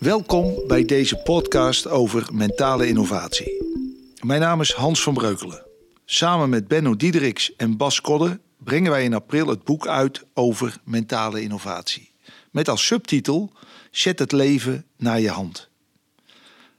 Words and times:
Welkom 0.00 0.66
bij 0.66 0.84
deze 0.84 1.16
podcast 1.16 1.88
over 1.88 2.28
mentale 2.32 2.88
innovatie. 2.88 3.64
Mijn 4.20 4.40
naam 4.40 4.60
is 4.60 4.72
Hans 4.72 5.02
van 5.02 5.14
Breukelen. 5.14 5.66
Samen 6.04 6.48
met 6.48 6.68
Benno 6.68 6.96
Diederiks 6.96 7.56
en 7.56 7.76
Bas 7.76 8.00
Kodde 8.00 8.40
brengen 8.58 8.90
wij 8.90 9.04
in 9.04 9.14
april 9.14 9.46
het 9.46 9.64
boek 9.64 9.86
uit 9.86 10.26
over 10.34 10.76
mentale 10.84 11.42
innovatie. 11.42 12.12
Met 12.50 12.68
als 12.68 12.86
subtitel 12.86 13.52
Zet 13.90 14.18
het 14.18 14.32
leven 14.32 14.86
naar 14.96 15.20
je 15.20 15.30
hand. 15.30 15.70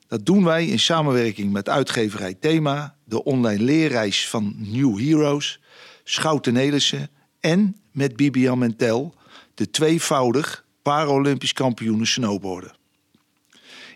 Dat 0.07 0.25
doen 0.25 0.43
wij 0.43 0.65
in 0.65 0.79
samenwerking 0.79 1.51
met 1.51 1.69
uitgeverij 1.69 2.33
Thema, 2.33 2.95
de 3.03 3.23
online 3.23 3.63
leerreis 3.63 4.29
van 4.29 4.55
New 4.57 4.99
Heroes, 4.99 5.59
Schouten 6.03 6.53
Nelissen 6.53 7.09
en 7.39 7.77
met 7.91 8.15
Bibian 8.15 8.57
Mentel, 8.57 9.13
de 9.53 9.69
tweevoudig 9.69 10.65
Paralympisch 10.81 11.53
kampioenen 11.53 12.07
snowboarden. 12.07 12.79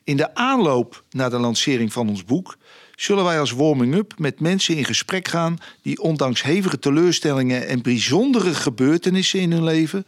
In 0.06 0.18
de 0.18 0.36
aanloop 0.36 1.04
naar 1.10 1.30
de 1.30 1.40
lancering 1.40 1.94
van 1.94 2.10
ons 2.10 2.26
boek 2.26 2.58
zullen 2.96 3.24
wij 3.24 3.40
als 3.40 3.52
warming-up 3.52 4.14
met 4.18 4.40
mensen 4.40 4.78
in 4.78 4.86
gesprek 4.86 5.28
gaan 5.28 5.58
die 5.82 6.02
ondanks 6.02 6.44
hevige 6.44 6.80
teleurstellingen 6.80 7.68
en 7.68 7.82
bijzondere 7.82 8.54
gebeurtenissen 8.54 9.40
in 9.40 9.52
hun 9.52 9.64
leven 9.64 10.06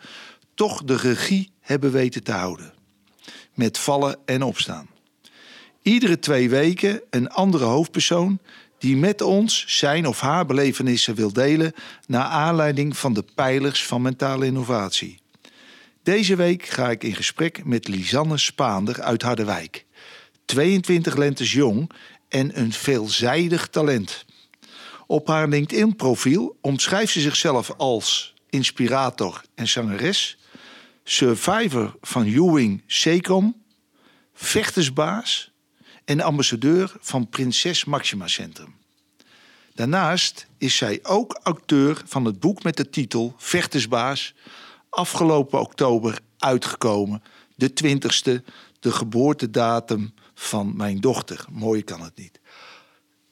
toch 0.54 0.84
de 0.84 0.96
regie 0.96 1.52
hebben 1.60 1.92
weten 1.92 2.24
te 2.24 2.32
houden. 2.32 2.74
Met 3.54 3.78
vallen 3.78 4.18
en 4.26 4.44
opstaan. 4.44 4.88
Iedere 5.82 6.20
twee 6.20 6.50
weken 6.50 7.02
een 7.10 7.30
andere 7.30 7.66
hoofdpersoon 7.66 8.40
die 8.78 8.98
met 8.98 9.22
ons 9.22 9.64
zijn 9.68 10.08
of 10.08 10.20
haar 10.20 10.46
belevenissen 10.46 11.16
wil 11.16 11.34
delen 11.34 11.74
naar 12.08 12.26
aanleiding 12.26 12.98
van 12.98 13.14
de 13.14 13.24
pijlers 13.36 13.86
van 13.86 14.02
mentale 14.02 14.46
innovatie. 14.46 15.20
Deze 16.04 16.36
week 16.36 16.66
ga 16.66 16.90
ik 16.90 17.04
in 17.04 17.16
gesprek 17.16 17.66
met 17.66 17.88
Lisanne 17.88 18.38
Spaander 18.38 19.02
uit 19.02 19.22
Harderwijk. 19.22 19.86
22 20.48 21.16
lentes 21.16 21.52
jong 21.52 21.92
en 22.30 22.60
een 22.60 22.74
veelzijdig 22.74 23.68
talent. 23.68 24.26
Op 25.08 25.28
haar 25.28 25.48
LinkedIn-profiel 25.48 26.58
omschrijft 26.62 27.12
ze 27.12 27.20
zichzelf 27.20 27.72
als 27.78 28.34
inspirator 28.50 29.42
en 29.56 29.68
zangeres, 29.68 30.38
survivor 31.04 31.98
van 32.02 32.24
Ewing 32.24 32.84
Secom, 32.86 33.62
vechtersbaas 34.34 35.52
en 36.06 36.22
ambassadeur 36.22 36.96
van 37.00 37.30
Prinses 37.30 37.86
Maxima 37.86 38.28
Centrum. 38.28 38.76
Daarnaast 39.74 40.48
is 40.58 40.76
zij 40.76 41.00
ook 41.04 41.40
auteur 41.44 42.02
van 42.06 42.26
het 42.26 42.40
boek 42.40 42.64
met 42.64 42.78
de 42.78 42.90
titel 42.90 43.34
Vechtersbaas, 43.38 44.34
afgelopen 44.90 45.60
oktober 45.60 46.20
uitgekomen, 46.38 47.24
de 47.56 47.72
20ste, 47.84 48.44
de 48.80 48.92
geboortedatum 48.92 50.14
van 50.40 50.74
mijn 50.76 51.00
dochter. 51.00 51.46
Mooi 51.52 51.84
kan 51.84 52.02
het 52.02 52.18
niet. 52.18 52.40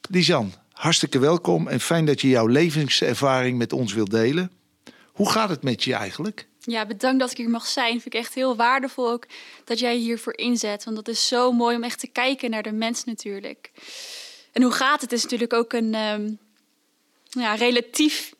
Lisan, 0.09 0.53
hartstikke 0.72 1.20
welkom 1.20 1.67
en 1.67 1.80
fijn 1.80 2.06
dat 2.06 2.22
je 2.22 2.28
jouw 2.28 2.47
levenservaring 2.47 3.58
met 3.58 3.73
ons 3.73 3.94
wilt 3.94 4.12
delen. 4.12 4.52
Hoe 5.12 5.30
gaat 5.30 5.50
het 5.50 5.64
met 5.64 5.84
je 5.84 5.94
eigenlijk? 5.94 6.47
Ja, 6.59 6.86
bedankt 6.86 7.20
dat 7.20 7.31
ik 7.31 7.38
hier 7.38 7.50
mag 7.50 7.67
zijn. 7.67 8.02
Vind 8.02 8.14
ik 8.14 8.14
echt 8.14 8.34
heel 8.34 8.56
waardevol 8.56 9.09
ook 9.09 9.25
dat 9.64 9.80
jij 9.80 9.95
hiervoor 9.95 10.38
inzet. 10.38 10.84
Want 10.84 10.95
dat 10.95 11.08
is 11.08 11.28
zo 11.28 11.52
mooi 11.52 11.75
om 11.75 11.84
echt 11.84 12.00
te 12.00 12.08
kijken 12.08 12.50
naar 12.50 12.64
de 12.64 12.72
mens 12.72 13.03
natuurlijk. 13.03 13.72
En 14.52 14.62
hoe 14.62 14.72
gaat 14.72 15.02
het 15.02 15.12
is 15.12 15.23
natuurlijk 15.23 15.53
ook 15.53 15.73
een 15.73 15.94
ehm, 15.94 16.31
ja, 17.30 17.53
relatief, 17.53 18.34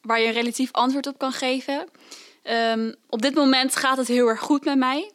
waar 0.00 0.20
je 0.20 0.26
een 0.26 0.32
relatief 0.32 0.72
antwoord 0.72 1.06
op 1.06 1.18
kan 1.18 1.32
geven. 1.32 1.88
Ehm, 2.42 2.92
op 3.08 3.22
dit 3.22 3.34
moment 3.34 3.76
gaat 3.76 3.96
het 3.96 4.08
heel 4.08 4.28
erg 4.28 4.40
goed 4.40 4.64
met 4.64 4.78
mij. 4.78 5.12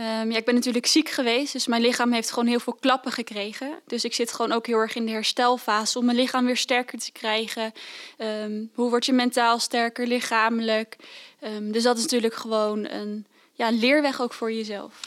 Um, 0.00 0.30
ja, 0.30 0.36
ik 0.36 0.44
ben 0.44 0.54
natuurlijk 0.54 0.86
ziek 0.86 1.08
geweest, 1.08 1.52
dus 1.52 1.66
mijn 1.66 1.82
lichaam 1.82 2.12
heeft 2.12 2.30
gewoon 2.30 2.48
heel 2.48 2.60
veel 2.60 2.76
klappen 2.80 3.12
gekregen. 3.12 3.78
Dus 3.86 4.04
ik 4.04 4.14
zit 4.14 4.32
gewoon 4.32 4.52
ook 4.52 4.66
heel 4.66 4.78
erg 4.78 4.94
in 4.94 5.06
de 5.06 5.12
herstelfase 5.12 5.98
om 5.98 6.04
mijn 6.04 6.16
lichaam 6.16 6.46
weer 6.46 6.56
sterker 6.56 6.98
te 6.98 7.12
krijgen. 7.12 7.72
Um, 8.18 8.70
hoe 8.74 8.90
word 8.90 9.06
je 9.06 9.12
mentaal 9.12 9.58
sterker, 9.58 10.06
lichamelijk? 10.06 10.96
Um, 11.44 11.72
dus 11.72 11.82
dat 11.82 11.96
is 11.96 12.02
natuurlijk 12.02 12.34
gewoon 12.34 12.88
een 12.88 13.26
ja, 13.52 13.70
leerweg 13.70 14.20
ook 14.20 14.32
voor 14.32 14.52
jezelf. 14.52 15.00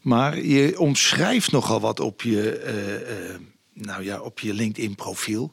Maar 0.00 0.38
je 0.38 0.78
omschrijft 0.78 1.52
nogal 1.52 1.80
wat 1.80 2.00
op 2.00 2.22
je, 2.22 2.62
uh, 2.66 3.30
uh, 3.30 3.36
nou 3.72 4.04
ja, 4.04 4.20
op 4.20 4.40
je 4.40 4.54
LinkedIn-profiel. 4.54 5.52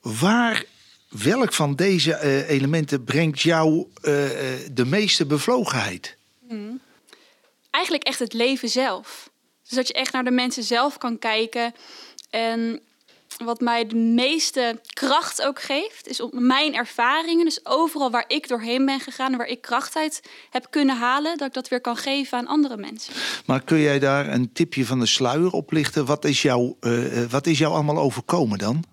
Waar 0.00 0.64
welk 1.08 1.52
van 1.52 1.74
deze 1.74 2.10
uh, 2.10 2.48
elementen 2.48 3.04
brengt 3.04 3.40
jou 3.40 3.86
de 4.72 4.84
meeste 4.86 5.26
bevlogenheid? 5.26 6.16
Mm 6.48 6.80
eigenlijk 7.78 8.04
echt 8.04 8.18
het 8.18 8.32
leven 8.32 8.68
zelf. 8.68 9.30
Dus 9.62 9.76
dat 9.76 9.88
je 9.88 9.94
echt 9.94 10.12
naar 10.12 10.24
de 10.24 10.30
mensen 10.30 10.62
zelf 10.62 10.98
kan 10.98 11.18
kijken. 11.18 11.74
En 12.30 12.80
wat 13.44 13.60
mij 13.60 13.86
de 13.86 13.96
meeste 13.96 14.80
kracht 14.92 15.42
ook 15.42 15.60
geeft, 15.62 16.08
is 16.08 16.20
op 16.20 16.32
mijn 16.32 16.74
ervaringen. 16.74 17.44
Dus 17.44 17.66
overal 17.66 18.10
waar 18.10 18.24
ik 18.28 18.48
doorheen 18.48 18.86
ben 18.86 19.00
gegaan 19.00 19.32
en 19.32 19.38
waar 19.38 19.46
ik 19.46 19.60
kracht 19.60 19.96
uit 19.96 20.22
heb 20.50 20.66
kunnen 20.70 20.96
halen, 20.96 21.38
dat 21.38 21.46
ik 21.46 21.54
dat 21.54 21.68
weer 21.68 21.80
kan 21.80 21.96
geven 21.96 22.38
aan 22.38 22.46
andere 22.46 22.76
mensen. 22.76 23.14
Maar 23.46 23.60
kun 23.60 23.78
jij 23.78 23.98
daar 23.98 24.28
een 24.32 24.52
tipje 24.52 24.86
van 24.86 25.00
de 25.00 25.06
sluier 25.06 25.52
oplichten? 25.52 26.04
Wat 26.06 26.24
is 26.24 26.42
jou, 26.42 26.74
uh, 26.80 27.24
wat 27.30 27.46
is 27.46 27.58
jou 27.58 27.74
allemaal 27.74 27.98
overkomen 27.98 28.58
dan? 28.58 28.84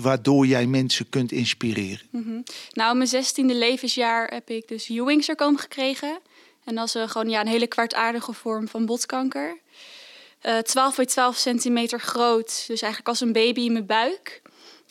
waardoor 0.00 0.46
jij 0.46 0.66
mensen 0.66 1.08
kunt 1.08 1.32
inspireren? 1.32 2.06
Mm 2.10 2.22
-hmm. 2.22 2.42
Nou, 2.72 2.96
mijn 2.96 3.08
zestiende 3.08 3.54
levensjaar 3.54 4.28
heb 4.32 4.50
ik 4.50 4.68
dus 4.68 4.88
Ewing-sarcoom 4.88 5.56
gekregen. 5.56 6.18
En 6.68 6.74
dat 6.74 6.86
is 6.86 6.96
uh, 6.96 7.08
gewoon 7.08 7.28
ja, 7.28 7.40
een 7.40 7.46
hele 7.46 7.66
kwaadaardige 7.66 8.32
vorm 8.32 8.68
van 8.68 8.86
botkanker. 8.86 9.58
Uh, 10.46 10.58
12 10.58 10.96
bij 10.96 11.06
12 11.06 11.36
centimeter 11.36 12.00
groot, 12.00 12.64
dus 12.66 12.82
eigenlijk 12.82 13.08
als 13.08 13.20
een 13.20 13.32
baby 13.32 13.60
in 13.60 13.72
mijn 13.72 13.86
buik. 13.86 14.42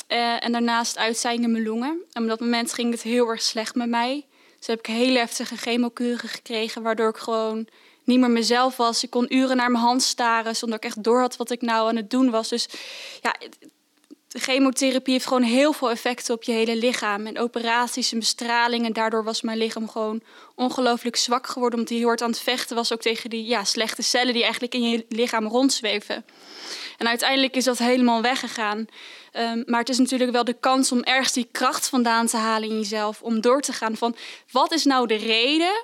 Uh, 0.08 0.44
en 0.44 0.52
daarnaast 0.52 0.98
uitzijden 0.98 1.44
in 1.44 1.52
mijn 1.52 1.64
longen. 1.64 2.04
En 2.12 2.22
op 2.22 2.28
dat 2.28 2.40
moment 2.40 2.74
ging 2.74 2.92
het 2.92 3.02
heel 3.02 3.28
erg 3.30 3.42
slecht 3.42 3.76
met 3.76 3.90
mij. 3.90 4.26
Dus 4.58 4.68
heb 4.68 4.80
ik 4.80 4.86
hele 4.86 5.18
heftige 5.18 5.58
chemokuren 5.58 6.30
gekregen, 6.30 6.82
waardoor 6.82 7.10
ik 7.10 7.18
gewoon 7.18 7.68
niet 8.04 8.20
meer 8.20 8.32
mezelf 8.32 8.78
was. 8.78 9.04
Ik 9.04 9.10
kon 9.10 9.36
uren 9.36 9.58
naar 9.58 9.72
mijn 9.72 9.84
hand 9.84 10.04
staren 10.04 10.56
zonder 10.56 10.78
ik 10.78 10.86
echt 10.86 11.04
door 11.04 11.20
had 11.20 11.38
wat 11.38 11.52
ik 11.52 11.62
nou 11.62 11.90
aan 11.90 11.96
het 11.96 12.10
doen 12.10 12.30
was. 12.30 12.50
Dus 12.50 12.68
ja, 13.22 13.36
de 14.28 14.40
chemotherapie 14.40 15.14
heeft 15.14 15.28
gewoon 15.28 15.44
heel 15.44 15.74
veel 15.74 15.90
effecten 15.90 16.34
op 16.34 16.44
je 16.44 16.52
hele 16.52 16.76
lichaam. 16.76 17.26
En 17.26 17.40
operaties 17.40 18.12
en 18.12 18.20
bestraling. 18.20 18.86
En 18.86 18.94
daardoor 18.94 19.24
was 19.24 19.42
mijn 19.42 19.58
lichaam 19.58 19.90
gewoon 19.90 20.22
ongelooflijk 20.56 21.16
zwak 21.16 21.48
geworden. 21.48 21.74
Omdat 21.74 21.90
hij 21.90 21.98
heel 21.98 22.08
hard 22.08 22.22
aan 22.22 22.30
het 22.30 22.40
vechten 22.40 22.76
was. 22.76 22.94
Ook 22.94 23.02
tegen 23.02 23.30
die 23.30 23.46
ja, 23.46 23.64
slechte 23.64 24.02
cellen 24.02 24.34
die 24.34 24.42
eigenlijk 24.42 24.74
in 24.74 24.90
je 24.90 25.06
lichaam 25.10 25.48
rondzweven. 25.48 26.26
En 26.98 27.08
uiteindelijk 27.08 27.56
is 27.56 27.64
dat 27.64 27.78
helemaal 27.78 28.22
weggegaan. 28.22 28.78
Um, 29.34 29.64
maar 29.66 29.80
het 29.80 29.90
is 29.90 29.98
natuurlijk 29.98 30.32
wel 30.32 30.44
de 30.44 30.60
kans 30.60 30.92
om 30.92 31.04
ergens 31.04 31.34
die 31.34 31.48
kracht 31.52 31.90
vandaan 31.90 32.28
te 32.28 32.38
halen 32.38 32.70
in 32.70 32.76
jezelf. 32.76 33.22
Om 33.22 33.42
door 33.42 33.62
te 33.62 33.74
gaan 33.74 33.98
van 33.98 34.16
wat 34.52 34.72
is 34.72 34.84
nou 34.84 35.08
de 35.08 35.16
reden 35.16 35.84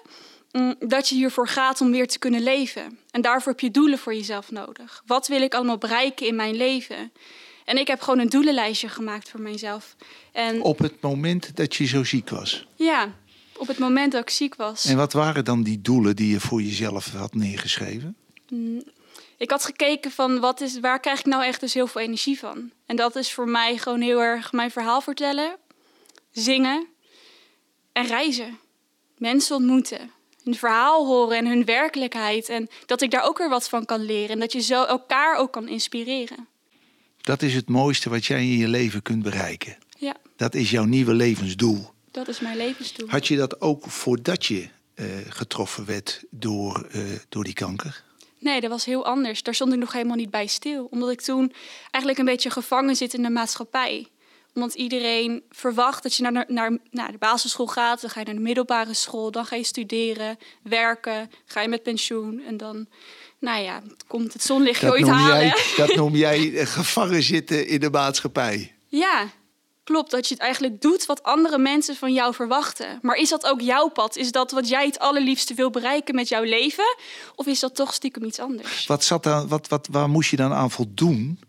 mm, 0.52 0.75
dat 0.80 1.10
je 1.10 1.16
hiervoor 1.16 1.48
gaat 1.48 1.81
om 1.81 1.92
weer 1.92 2.08
te 2.08 2.20
kunnen 2.20 2.42
leven. 2.42 3.00
En 3.12 3.22
daarvoor 3.22 3.52
heb 3.52 3.62
je 3.62 3.72
doelen 3.72 4.00
voor 4.00 4.14
jezelf 4.14 4.52
nodig. 4.52 5.04
Wat 5.06 5.28
wil 5.28 5.42
ik 5.42 5.54
allemaal 5.54 5.78
bereiken 5.78 6.28
in 6.28 6.36
mijn 6.36 6.56
leven? 6.56 7.12
En 7.66 7.78
ik 7.78 7.88
heb 7.88 8.01
gewoon 8.01 8.19
een 8.19 8.29
doelenlijstje 8.29 8.90
gemaakt 8.90 9.29
voor 9.29 9.41
mijzelf. 9.41 9.96
En 10.31 10.62
op 10.62 10.79
het 10.79 11.01
moment 11.01 11.56
dat 11.56 11.75
je 11.75 11.85
zo 11.85 12.03
ziek 12.03 12.29
was? 12.29 12.68
Ja, 12.75 13.13
op 13.57 13.68
het 13.68 13.78
moment 13.78 14.12
dat 14.12 14.22
ik 14.22 14.29
ziek 14.29 14.56
was. 14.56 14.85
En 14.85 14.97
wat 14.97 15.13
waren 15.13 15.46
dan 15.46 15.63
die 15.63 15.81
doelen 15.81 16.16
die 16.16 16.29
je 16.29 16.40
voor 16.40 16.62
jezelf 16.62 17.12
had 17.13 17.34
neergeschreven? 17.34 18.16
Mm, 18.50 18.84
ik 19.38 19.51
had 19.51 19.66
gekeken 19.66 20.12
van 20.12 20.40
wat 20.40 20.62
is, 20.62 20.79
waar 20.79 21.00
krijg 21.00 21.19
ik 21.19 21.25
nou 21.25 21.44
echt 21.44 21.59
dus 21.59 21.74
heel 21.74 21.88
veel 21.88 22.01
energie 22.01 22.40
van. 22.40 22.72
En 22.85 22.96
dat 22.96 23.16
is 23.16 23.34
voor 23.34 23.50
mij 23.50 23.78
gewoon 23.78 24.01
heel 24.01 24.22
erg 24.22 24.51
mijn 24.51 24.72
verhaal 24.72 25.01
vertellen, 25.01 25.56
zingen 26.31 26.88
en 27.91 28.06
reizen. 28.06 28.59
Mensen 29.18 29.56
ontmoeten, 29.56 30.12
hun 30.44 30.56
verhaal 30.56 31.06
horen 31.06 31.38
en 31.38 31.47
hun 31.47 31.66
werkelijkheid. 31.66 32.50
En 32.50 32.69
dat 32.85 33.01
ik 33.01 33.12
daar 33.12 33.24
ook 33.24 33.38
weer 33.38 33.50
wat 33.50 33.69
van 33.69 33.86
kan 33.86 34.01
leren. 34.06 34.30
En 34.30 34.39
dat 34.39 34.51
je 34.51 34.62
zo 34.62 34.83
elkaar 34.83 35.38
ook 35.38 35.51
kan 35.51 35.68
inspireren. 35.68 36.48
Dat 37.24 37.42
is 37.42 37.54
het 37.54 37.70
mooiste 37.70 38.10
wat 38.10 38.25
jij 38.25 38.40
in 38.40 38.58
je 38.58 38.68
leven 38.68 39.02
kunt 39.02 39.24
bereiken. 39.24 39.78
Ja. 39.98 40.16
Dat 40.36 40.56
is 40.56 40.72
jouw 40.72 40.84
nieuwe 40.84 41.14
levensdoel. 41.14 41.92
Dat 42.12 42.28
is 42.28 42.40
mijn 42.40 42.58
levensdoel. 42.58 43.10
Had 43.10 43.28
je 43.28 43.36
dat 43.36 43.62
ook 43.62 43.90
voordat 43.90 44.46
je 44.46 44.68
uh, 44.96 45.06
getroffen 45.28 45.86
werd 45.86 46.24
door, 46.30 46.88
uh, 46.96 47.04
door 47.30 47.44
die 47.44 47.54
kanker? 47.54 48.04
Nee, 48.40 48.62
dat 48.62 48.70
was 48.70 48.86
heel 48.86 49.06
anders. 49.06 49.44
Daar 49.44 49.56
stond 49.56 49.74
ik 49.74 49.80
nog 49.80 49.94
helemaal 49.94 50.16
niet 50.16 50.30
bij 50.30 50.48
stil. 50.48 50.88
Omdat 50.92 51.10
ik 51.10 51.22
toen 51.22 51.54
eigenlijk 51.81 52.18
een 52.18 52.34
beetje 52.34 52.50
gevangen 52.50 52.96
zit 52.96 53.14
in 53.14 53.22
de 53.22 53.30
maatschappij. 53.30 54.08
Omdat 54.54 54.74
iedereen 54.74 55.44
verwacht 55.50 56.04
dat 56.04 56.16
je 56.16 56.24
naar, 56.24 56.46
naar, 56.48 56.78
naar 56.92 57.12
de 57.12 57.18
basisschool 57.18 57.68
gaat, 57.68 58.02
dan 58.02 58.10
ga 58.10 58.20
je 58.20 58.25
naar 58.25 58.36
de 58.36 58.42
middelbare 58.42 58.94
school, 58.94 59.31
dan 59.31 59.46
ga 59.46 59.56
je 59.56 59.64
studeren, 59.64 60.38
werken, 60.64 61.31
ga 61.46 61.62
je 61.62 61.68
met 61.68 61.84
pensioen 61.84 62.44
en 62.48 62.58
dan 62.58 62.88
nou 63.44 63.63
ja, 63.63 63.81
komt 64.07 64.34
het 64.34 64.44
zonlicht 64.44 64.81
dat 64.81 64.92
ooit 64.92 65.07
halen. 65.07 65.38
Jij, 65.38 65.56
dat 65.78 65.95
noem 65.95 66.16
jij 66.28 66.66
gevangen 66.66 67.24
zitten 67.24 67.68
in 67.68 67.80
de 67.80 67.90
maatschappij. 67.90 68.75
Ja, 68.88 69.28
Klopt, 69.84 70.12
dat 70.12 70.28
je 70.28 70.34
het 70.34 70.44
eigenlijk 70.44 70.81
doet 70.81 71.06
wat 71.06 71.24
andere 71.24 71.57
mensen 71.57 71.95
van 71.95 72.13
jou 72.13 72.34
verwachten. 72.34 73.00
Maar 73.01 73.16
is 73.16 73.30
dat 73.30 73.45
ook 73.45 73.62
jouw 73.62 73.88
pad? 73.88 74.16
Is 74.16 74.31
dat 74.31 74.51
wat 74.51 74.69
jij 74.69 74.86
het 74.86 75.00
allerliefste 75.00 75.54
wil 75.54 75.69
bereiken 75.69 76.16
met 76.16 76.28
jouw 76.28 76.44
leven? 76.44 76.95
Of 77.36 77.45
is 77.45 77.60
dat 77.60 77.75
toch 77.75 77.94
stiekem 77.94 78.24
iets 78.24 78.40
anders? 78.40 78.86
Wat 78.86 79.04
zat 79.04 79.24
dan, 79.24 79.48
wat, 79.48 79.68
wat, 79.68 79.88
waar 79.92 80.10
moest 80.10 80.30
je 80.30 80.36
dan 80.36 80.54
aan 80.54 80.72
voldoen? 80.72 81.39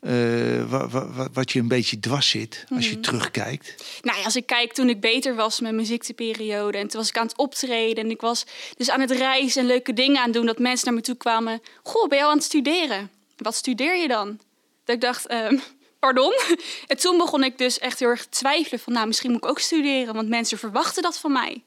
Uh, 0.00 1.28
wat, 1.32 1.52
je 1.52 1.60
een 1.60 1.68
beetje 1.68 2.00
dwars 2.00 2.28
zit 2.28 2.64
als 2.74 2.86
je 2.86 2.92
mhm. 2.92 3.00
terugkijkt? 3.00 3.74
Nou 4.02 4.18
ja, 4.18 4.24
als 4.24 4.36
ik 4.36 4.46
kijk 4.46 4.72
toen 4.72 4.88
ik 4.88 5.00
beter 5.00 5.34
was 5.34 5.60
met 5.60 5.72
mijn 5.74 5.86
ziekteperiode. 5.86 6.78
En 6.78 6.88
toen 6.88 7.00
was 7.00 7.08
ik 7.08 7.18
aan 7.18 7.26
het 7.26 7.36
optreden. 7.36 8.04
En 8.04 8.10
ik 8.10 8.20
was 8.20 8.46
dus 8.76 8.90
aan 8.90 9.00
het 9.00 9.10
reizen 9.10 9.60
en 9.60 9.66
leuke 9.66 9.92
dingen 9.92 10.18
aan 10.18 10.24
het 10.24 10.32
doen. 10.32 10.46
Dat 10.46 10.58
mensen 10.58 10.86
naar 10.86 10.94
me 10.94 11.00
toe 11.00 11.16
kwamen. 11.16 11.62
Goh, 11.82 12.08
ben 12.08 12.18
je 12.18 12.24
al 12.24 12.30
aan 12.30 12.36
het 12.36 12.46
studeren? 12.46 13.10
Wat 13.36 13.54
studeer 13.54 13.96
je 13.96 14.08
dan? 14.08 14.40
Dat 14.84 14.94
ik 14.94 15.00
dacht, 15.00 15.30
uh, 15.30 15.60
pardon? 16.00 16.32
En 16.86 16.96
toen 16.96 17.18
begon 17.18 17.44
ik 17.44 17.58
dus 17.58 17.78
echt 17.78 17.98
heel 17.98 18.08
erg 18.08 18.22
te 18.22 18.28
twijfelen. 18.28 18.80
Van 18.80 18.92
nou, 18.92 19.06
misschien 19.06 19.30
moet 19.30 19.44
ik 19.44 19.50
ook 19.50 19.60
studeren. 19.60 20.14
Want 20.14 20.28
mensen 20.28 20.58
verwachten 20.58 21.02
dat 21.02 21.18
van 21.18 21.32
mij. 21.32 21.62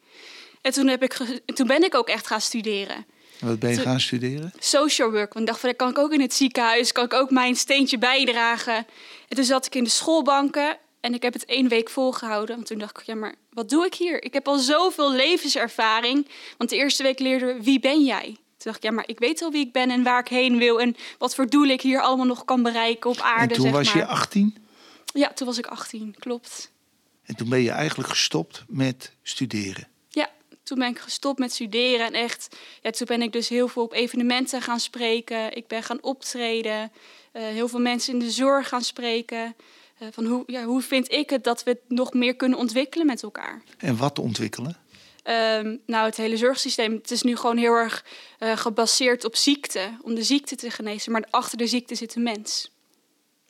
En 0.61 0.71
toen, 0.71 0.87
heb 0.87 1.03
ik 1.03 1.13
toen 1.45 1.67
ben 1.67 1.83
ik 1.83 1.95
ook 1.95 2.07
echt 2.07 2.27
gaan 2.27 2.41
studeren. 2.41 3.05
Wat 3.41 3.59
ben 3.59 3.69
je 3.69 3.79
gaan 3.79 3.99
studeren? 3.99 4.53
Social 4.59 5.11
work. 5.11 5.33
Want 5.33 5.39
ik 5.39 5.51
dacht 5.51 5.59
van, 5.59 5.75
kan 5.75 5.89
ik 5.89 5.97
ook 5.97 6.11
in 6.11 6.21
het 6.21 6.33
ziekenhuis, 6.33 6.91
kan 6.91 7.05
ik 7.05 7.13
ook 7.13 7.31
mijn 7.31 7.55
steentje 7.55 7.97
bijdragen. 7.97 8.75
En 9.27 9.35
toen 9.35 9.43
zat 9.43 9.65
ik 9.65 9.75
in 9.75 9.83
de 9.83 9.89
schoolbanken 9.89 10.77
en 10.99 11.13
ik 11.13 11.21
heb 11.21 11.33
het 11.33 11.45
één 11.45 11.67
week 11.67 11.89
volgehouden. 11.89 12.55
Want 12.55 12.67
toen 12.67 12.77
dacht 12.77 12.99
ik, 12.99 13.05
ja, 13.05 13.15
maar 13.15 13.35
wat 13.53 13.69
doe 13.69 13.85
ik 13.85 13.93
hier? 13.93 14.23
Ik 14.23 14.33
heb 14.33 14.47
al 14.47 14.57
zoveel 14.57 15.11
levenservaring. 15.11 16.27
Want 16.57 16.69
de 16.69 16.75
eerste 16.75 17.03
week 17.03 17.19
leerden 17.19 17.55
we, 17.55 17.63
wie 17.63 17.79
ben 17.79 18.03
jij? 18.03 18.25
Toen 18.25 18.71
dacht 18.71 18.77
ik, 18.77 18.83
ja, 18.83 18.91
maar 18.91 19.07
ik 19.07 19.19
weet 19.19 19.41
al 19.41 19.51
wie 19.51 19.65
ik 19.65 19.71
ben 19.71 19.89
en 19.89 20.03
waar 20.03 20.19
ik 20.19 20.27
heen 20.27 20.57
wil. 20.57 20.81
En 20.81 20.95
wat 21.17 21.35
voor 21.35 21.49
doelen 21.49 21.73
ik 21.73 21.81
hier 21.81 22.01
allemaal 22.01 22.25
nog 22.25 22.45
kan 22.45 22.63
bereiken 22.63 23.09
op 23.09 23.19
aarde. 23.19 23.53
En 23.55 23.61
toen 23.61 23.71
was 23.71 23.93
je 23.93 24.05
18? 24.05 24.57
Ja, 25.13 25.31
toen 25.33 25.47
was 25.47 25.57
ik 25.57 25.67
18, 25.67 26.15
klopt. 26.19 26.71
En 27.23 27.35
toen 27.35 27.49
ben 27.49 27.61
je 27.61 27.71
eigenlijk 27.71 28.09
gestopt 28.09 28.63
met 28.67 29.13
studeren? 29.21 29.87
Toen 30.63 30.79
ben 30.79 30.87
ik 30.87 30.99
gestopt 30.99 31.39
met 31.39 31.53
studeren 31.53 32.05
en 32.05 32.13
echt, 32.13 32.57
ja, 32.81 32.89
toen 32.89 33.07
ben 33.07 33.21
ik 33.21 33.31
dus 33.31 33.49
heel 33.49 33.67
veel 33.67 33.83
op 33.83 33.93
evenementen 33.93 34.61
gaan 34.61 34.79
spreken. 34.79 35.55
Ik 35.55 35.67
ben 35.67 35.83
gaan 35.83 36.03
optreden, 36.03 36.91
uh, 37.33 37.41
heel 37.43 37.67
veel 37.67 37.79
mensen 37.79 38.13
in 38.13 38.19
de 38.19 38.31
zorg 38.31 38.67
gaan 38.67 38.83
spreken. 38.83 39.55
Uh, 40.01 40.07
van 40.11 40.25
hoe, 40.25 40.43
ja, 40.45 40.63
hoe 40.63 40.81
vind 40.81 41.11
ik 41.11 41.29
het 41.29 41.43
dat 41.43 41.63
we 41.63 41.69
het 41.69 41.81
nog 41.87 42.13
meer 42.13 42.35
kunnen 42.35 42.57
ontwikkelen 42.57 43.05
met 43.05 43.23
elkaar? 43.23 43.61
En 43.77 43.97
wat 43.97 44.19
ontwikkelen? 44.19 44.77
Um, 45.23 45.81
nou, 45.85 46.05
het 46.05 46.17
hele 46.17 46.37
zorgsysteem 46.37 46.93
het 46.93 47.11
is 47.11 47.21
nu 47.21 47.35
gewoon 47.35 47.57
heel 47.57 47.73
erg 47.73 48.05
uh, 48.39 48.57
gebaseerd 48.57 49.25
op 49.25 49.35
ziekte, 49.35 49.97
om 50.01 50.15
de 50.15 50.23
ziekte 50.23 50.55
te 50.55 50.71
genezen. 50.71 51.11
Maar 51.11 51.27
achter 51.29 51.57
de 51.57 51.67
ziekte 51.67 51.95
zit 51.95 52.13
de 52.13 52.19
mens. 52.19 52.71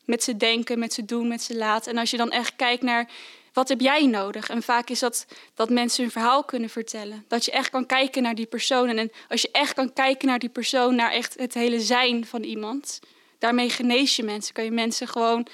Met 0.06 0.24
zijn 0.24 0.38
denken, 0.38 0.80
met 0.80 0.94
zijn 0.94 1.06
doen, 1.06 1.28
met 1.28 1.42
zijn 1.42 1.58
laten. 1.58 1.92
En 1.92 1.98
als 1.98 2.12
je 2.12 2.18
dan 2.18 2.32
echt 2.32 2.56
kijkt 2.56 2.84
naar 2.84 3.10
wat 3.54 3.70
heb 3.70 3.80
jij 3.80 4.06
nodig? 4.06 4.50
En 4.50 4.64
vaak 4.64 4.90
is 4.90 5.00
dat 5.00 5.26
dat 5.54 5.70
mensen 5.70 6.04
hun 6.04 6.12
verhaal 6.12 6.44
kunnen 6.44 6.70
vertellen. 6.70 7.26
Dat 7.28 7.46
je 7.46 7.52
echt 7.52 7.70
kan 7.70 7.86
kijken 7.86 8.24
naar 8.24 8.36
die 8.36 8.46
persoon. 8.46 8.98
En 8.98 9.12
als 9.30 9.42
je 9.42 9.50
echt 9.52 9.74
kan 9.74 9.94
kijken 9.94 10.28
naar 10.28 10.40
die 10.40 10.50
persoon, 10.50 10.96
naar 10.96 11.12
echt 11.12 11.40
het 11.40 11.54
hele 11.54 11.80
zijn 11.80 12.26
van 12.26 12.44
iemand, 12.44 13.00
daarmee 13.40 13.70
genees 13.70 14.16
je 14.16 14.24
mensen. 14.24 14.54
Kan 14.54 14.64
je 14.64 14.72
mensen 14.72 15.08
gewoon 15.08 15.48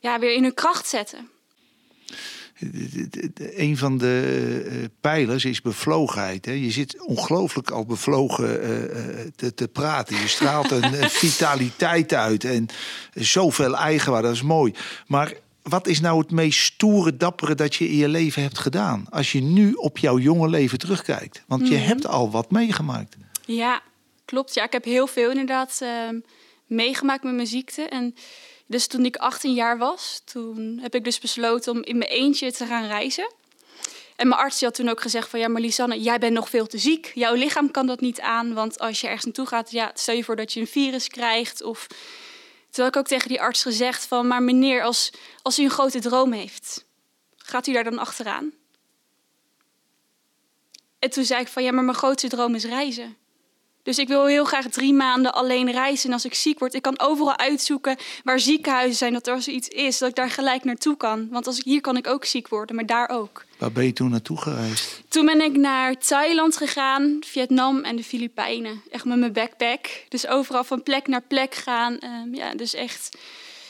ja, 0.00 0.18
weer 0.18 0.34
in 0.34 0.42
hun 0.42 0.54
kracht 0.54 0.86
zetten. 0.86 1.30
Een 3.36 3.76
van 3.76 3.98
de 3.98 4.62
uh, 4.66 4.84
pijlers 5.00 5.44
is 5.44 5.60
bevlogenheid. 5.60 6.44
Hè? 6.44 6.52
Je 6.52 6.70
zit 6.70 7.06
ongelooflijk 7.06 7.70
al 7.70 7.84
bevlogen 7.84 8.48
uh, 8.48 9.20
te, 9.36 9.54
te, 9.54 9.68
praten. 9.68 10.16
Je 10.16 10.28
straalt 10.28 10.70
een 10.70 11.10
vitaliteit 11.24 12.14
uit 12.14 12.44
en 12.44 12.66
zoveel 13.14 13.76
eigenwaarde. 13.76 14.26
Dat 14.26 14.36
is 14.36 14.42
mooi. 14.42 14.74
Maar 15.06 15.32
wat 15.62 15.86
is 15.86 16.00
nou 16.00 16.18
het 16.18 16.30
meest 16.30 16.60
stoere, 16.60 17.16
dappere 17.16 17.54
dat 17.54 17.74
je 17.74 17.88
in 17.88 17.96
je 17.96 18.08
leven 18.08 18.42
hebt 18.42 18.58
gedaan? 18.58 19.06
Als 19.10 19.32
je 19.32 19.40
nu 19.40 19.72
op 19.72 19.98
jouw 19.98 20.18
jonge 20.18 20.48
leven 20.48 20.78
terugkijkt. 20.78 21.42
Want 21.46 21.68
je 21.68 21.74
mhm. 21.74 21.84
hebt 21.84 22.06
al 22.06 22.30
wat 22.30 22.50
meegemaakt. 22.50 23.16
Ja, 23.44 23.82
klopt. 24.24 24.54
Ja, 24.54 24.64
ik 24.64 24.72
heb 24.72 24.84
heel 24.84 25.06
veel 25.06 25.30
inderdaad 25.30 25.78
uh, 25.82 25.88
meegemaakt 26.66 27.22
met 27.22 27.34
mijn 27.34 27.46
ziekte. 27.46 27.82
En 27.82 28.14
dus 28.66 28.86
toen 28.86 29.04
ik 29.04 29.16
18 29.16 29.54
jaar 29.54 29.78
was, 29.78 30.22
toen 30.24 30.78
heb 30.82 30.94
ik 30.94 31.04
dus 31.04 31.18
besloten 31.18 31.72
om 31.72 31.82
in 31.82 31.98
mijn 31.98 32.10
eentje 32.10 32.52
te 32.52 32.66
gaan 32.66 32.86
reizen. 32.86 33.32
En 34.16 34.28
mijn 34.28 34.40
arts 34.40 34.60
had 34.60 34.74
toen 34.74 34.88
ook 34.88 35.00
gezegd 35.00 35.28
van 35.28 35.40
ja, 35.40 35.48
maar 35.48 35.60
Lisanne, 35.60 36.00
jij 36.00 36.18
bent 36.18 36.32
nog 36.32 36.50
veel 36.50 36.66
te 36.66 36.78
ziek. 36.78 37.12
Jouw 37.14 37.34
lichaam 37.34 37.70
kan 37.70 37.86
dat 37.86 38.00
niet 38.00 38.20
aan, 38.20 38.54
want 38.54 38.78
als 38.78 39.00
je 39.00 39.06
ergens 39.06 39.24
naartoe 39.24 39.46
gaat, 39.46 39.70
ja, 39.70 39.90
stel 39.94 40.14
je 40.14 40.24
voor 40.24 40.36
dat 40.36 40.52
je 40.52 40.60
een 40.60 40.66
virus 40.66 41.08
krijgt 41.08 41.62
of 41.62 41.86
toen 42.72 42.86
ik 42.86 42.96
ook 42.96 43.06
tegen 43.06 43.28
die 43.28 43.40
arts 43.40 43.62
gezegd 43.62 44.06
van, 44.06 44.26
maar 44.26 44.42
meneer, 44.42 44.82
als, 44.82 45.12
als 45.42 45.58
u 45.58 45.62
een 45.62 45.70
grote 45.70 46.00
droom 46.00 46.32
heeft, 46.32 46.84
gaat 47.36 47.66
u 47.66 47.72
daar 47.72 47.84
dan 47.84 47.98
achteraan? 47.98 48.52
En 50.98 51.10
toen 51.10 51.24
zei 51.24 51.40
ik 51.40 51.48
van, 51.48 51.62
ja, 51.62 51.72
maar 51.72 51.84
mijn 51.84 51.96
grootste 51.96 52.28
droom 52.28 52.54
is 52.54 52.64
reizen. 52.64 53.16
Dus 53.82 53.98
ik 53.98 54.08
wil 54.08 54.26
heel 54.26 54.44
graag 54.44 54.66
drie 54.66 54.92
maanden 54.92 55.34
alleen 55.34 55.70
reizen. 55.70 56.06
En 56.08 56.12
als 56.12 56.24
ik 56.24 56.34
ziek 56.34 56.58
word, 56.58 56.74
ik 56.74 56.82
kan 56.82 57.00
overal 57.00 57.36
uitzoeken 57.36 57.96
waar 58.24 58.40
ziekenhuizen 58.40 58.96
zijn, 58.96 59.12
dat 59.12 59.26
er 59.26 59.34
als 59.34 59.46
er 59.46 59.52
iets 59.52 59.68
is, 59.68 59.98
dat 59.98 60.08
ik 60.08 60.14
daar 60.14 60.30
gelijk 60.30 60.64
naartoe 60.64 60.96
kan. 60.96 61.28
Want 61.30 61.46
als 61.46 61.58
ik, 61.58 61.64
hier 61.64 61.80
kan 61.80 61.96
ik 61.96 62.06
ook 62.06 62.24
ziek 62.24 62.48
worden, 62.48 62.76
maar 62.76 62.86
daar 62.86 63.08
ook. 63.08 63.44
Waar 63.58 63.72
ben 63.72 63.84
je 63.84 63.92
toen 63.92 64.10
naartoe 64.10 64.40
gereisd? 64.40 65.02
Toen 65.08 65.26
ben 65.26 65.40
ik 65.40 65.56
naar 65.56 65.98
Thailand 65.98 66.56
gegaan, 66.56 67.18
Vietnam 67.20 67.80
en 67.80 67.96
de 67.96 68.04
Filipijnen. 68.04 68.82
Echt 68.90 69.04
met 69.04 69.18
mijn 69.18 69.32
backpack. 69.32 69.86
Dus 70.08 70.26
overal 70.26 70.64
van 70.64 70.82
plek 70.82 71.06
naar 71.06 71.22
plek 71.28 71.54
gaan. 71.54 71.98
Ehm, 71.98 72.34
ja, 72.34 72.54
dus 72.54 72.74
echt 72.74 73.18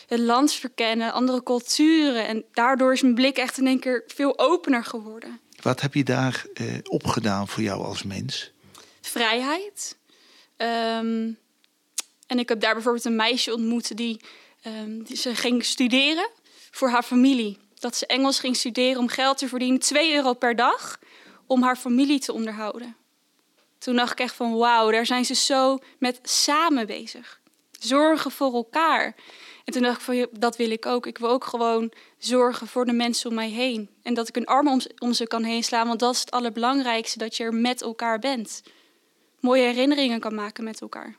het 0.07 0.21
land 0.21 0.53
verkennen, 0.53 1.13
andere 1.13 1.43
culturen. 1.43 2.27
En 2.27 2.45
daardoor 2.53 2.93
is 2.93 3.03
mijn 3.03 3.15
blik 3.15 3.37
echt 3.37 3.59
in 3.59 3.67
één 3.67 3.81
keer 3.81 4.05
veel 4.07 4.39
opener 4.39 4.85
geworden. 4.85 5.41
Wat 5.63 5.81
heb 5.81 5.95
je 5.95 6.05
daar 6.05 6.47
eh, 6.55 6.67
opgedaan 6.83 7.49
voor 7.49 7.63
jou 7.63 7.85
als 7.85 8.03
mens? 8.03 8.53
Vrijheid. 9.01 9.97
Ehm, 10.63 11.33
en 12.27 12.39
ik 12.39 12.49
heb 12.49 12.61
daar 12.61 12.75
bijvoorbeeld 12.75 13.05
een 13.05 13.17
meisje 13.17 13.55
ontmoet 13.55 13.97
die, 13.97 14.21
um, 14.67 15.05
die 15.05 15.17
ze 15.17 15.35
ging 15.35 15.65
studeren 15.65 16.29
voor 16.71 16.89
haar 16.89 17.03
familie 17.03 17.59
dat 17.79 17.97
ze 17.97 18.07
Engels 18.07 18.39
ging 18.39 18.57
studeren 18.57 19.01
om 19.01 19.09
geld 19.09 19.39
te 19.39 19.49
verdienen, 19.49 19.79
2 19.79 20.15
euro 20.15 20.33
per 20.35 20.57
dag, 20.57 20.99
om 21.47 21.63
haar 21.63 21.77
familie 21.77 22.21
te 22.21 22.33
onderhouden. 22.33 22.97
Toen 23.79 23.97
dacht 23.97 24.13
ik 24.13 24.21
echt 24.21 24.35
van 24.35 24.57
wauw, 24.57 24.91
daar 24.91 25.07
zijn 25.07 25.25
ze 25.25 25.35
zo 25.35 25.79
met 25.99 26.19
samen 26.23 26.87
bezig. 26.87 27.41
Zorgen 27.81 28.31
voor 28.31 28.55
elkaar. 28.55 29.15
En 29.65 29.73
toen 29.73 29.83
dacht 29.83 29.97
ik 29.97 30.03
van 30.03 30.29
dat 30.39 30.57
wil 30.57 30.71
ik 30.71 30.87
ook. 30.87 31.07
Ik 31.07 31.19
wil 31.19 31.29
ook 31.29 31.45
gewoon 31.45 31.93
zorgen 32.19 32.67
voor 32.67 32.85
de 32.85 32.93
mensen 32.93 33.29
om 33.29 33.37
mij 33.37 33.51
heen. 33.51 33.91
En 34.03 34.15
dat 34.15 34.29
ik 34.29 34.37
een 34.37 34.47
arm 34.47 34.81
om 34.99 35.13
ze 35.13 35.27
kan 35.27 35.43
heen 35.43 35.65
slaan, 35.65 35.87
want 35.87 36.01
dat 36.01 36.15
is 36.15 36.21
het 36.21 36.31
allerbelangrijkste, 36.31 37.19
dat 37.19 37.37
je 37.37 37.45
er 37.45 37.55
met 37.55 37.83
elkaar 37.83 38.19
bent. 38.19 38.63
Mooie 39.43 39.63
herinneringen 39.63 40.21
kan 40.21 40.35
maken 40.35 40.65
met 40.65 40.81
elkaar. 40.81 41.17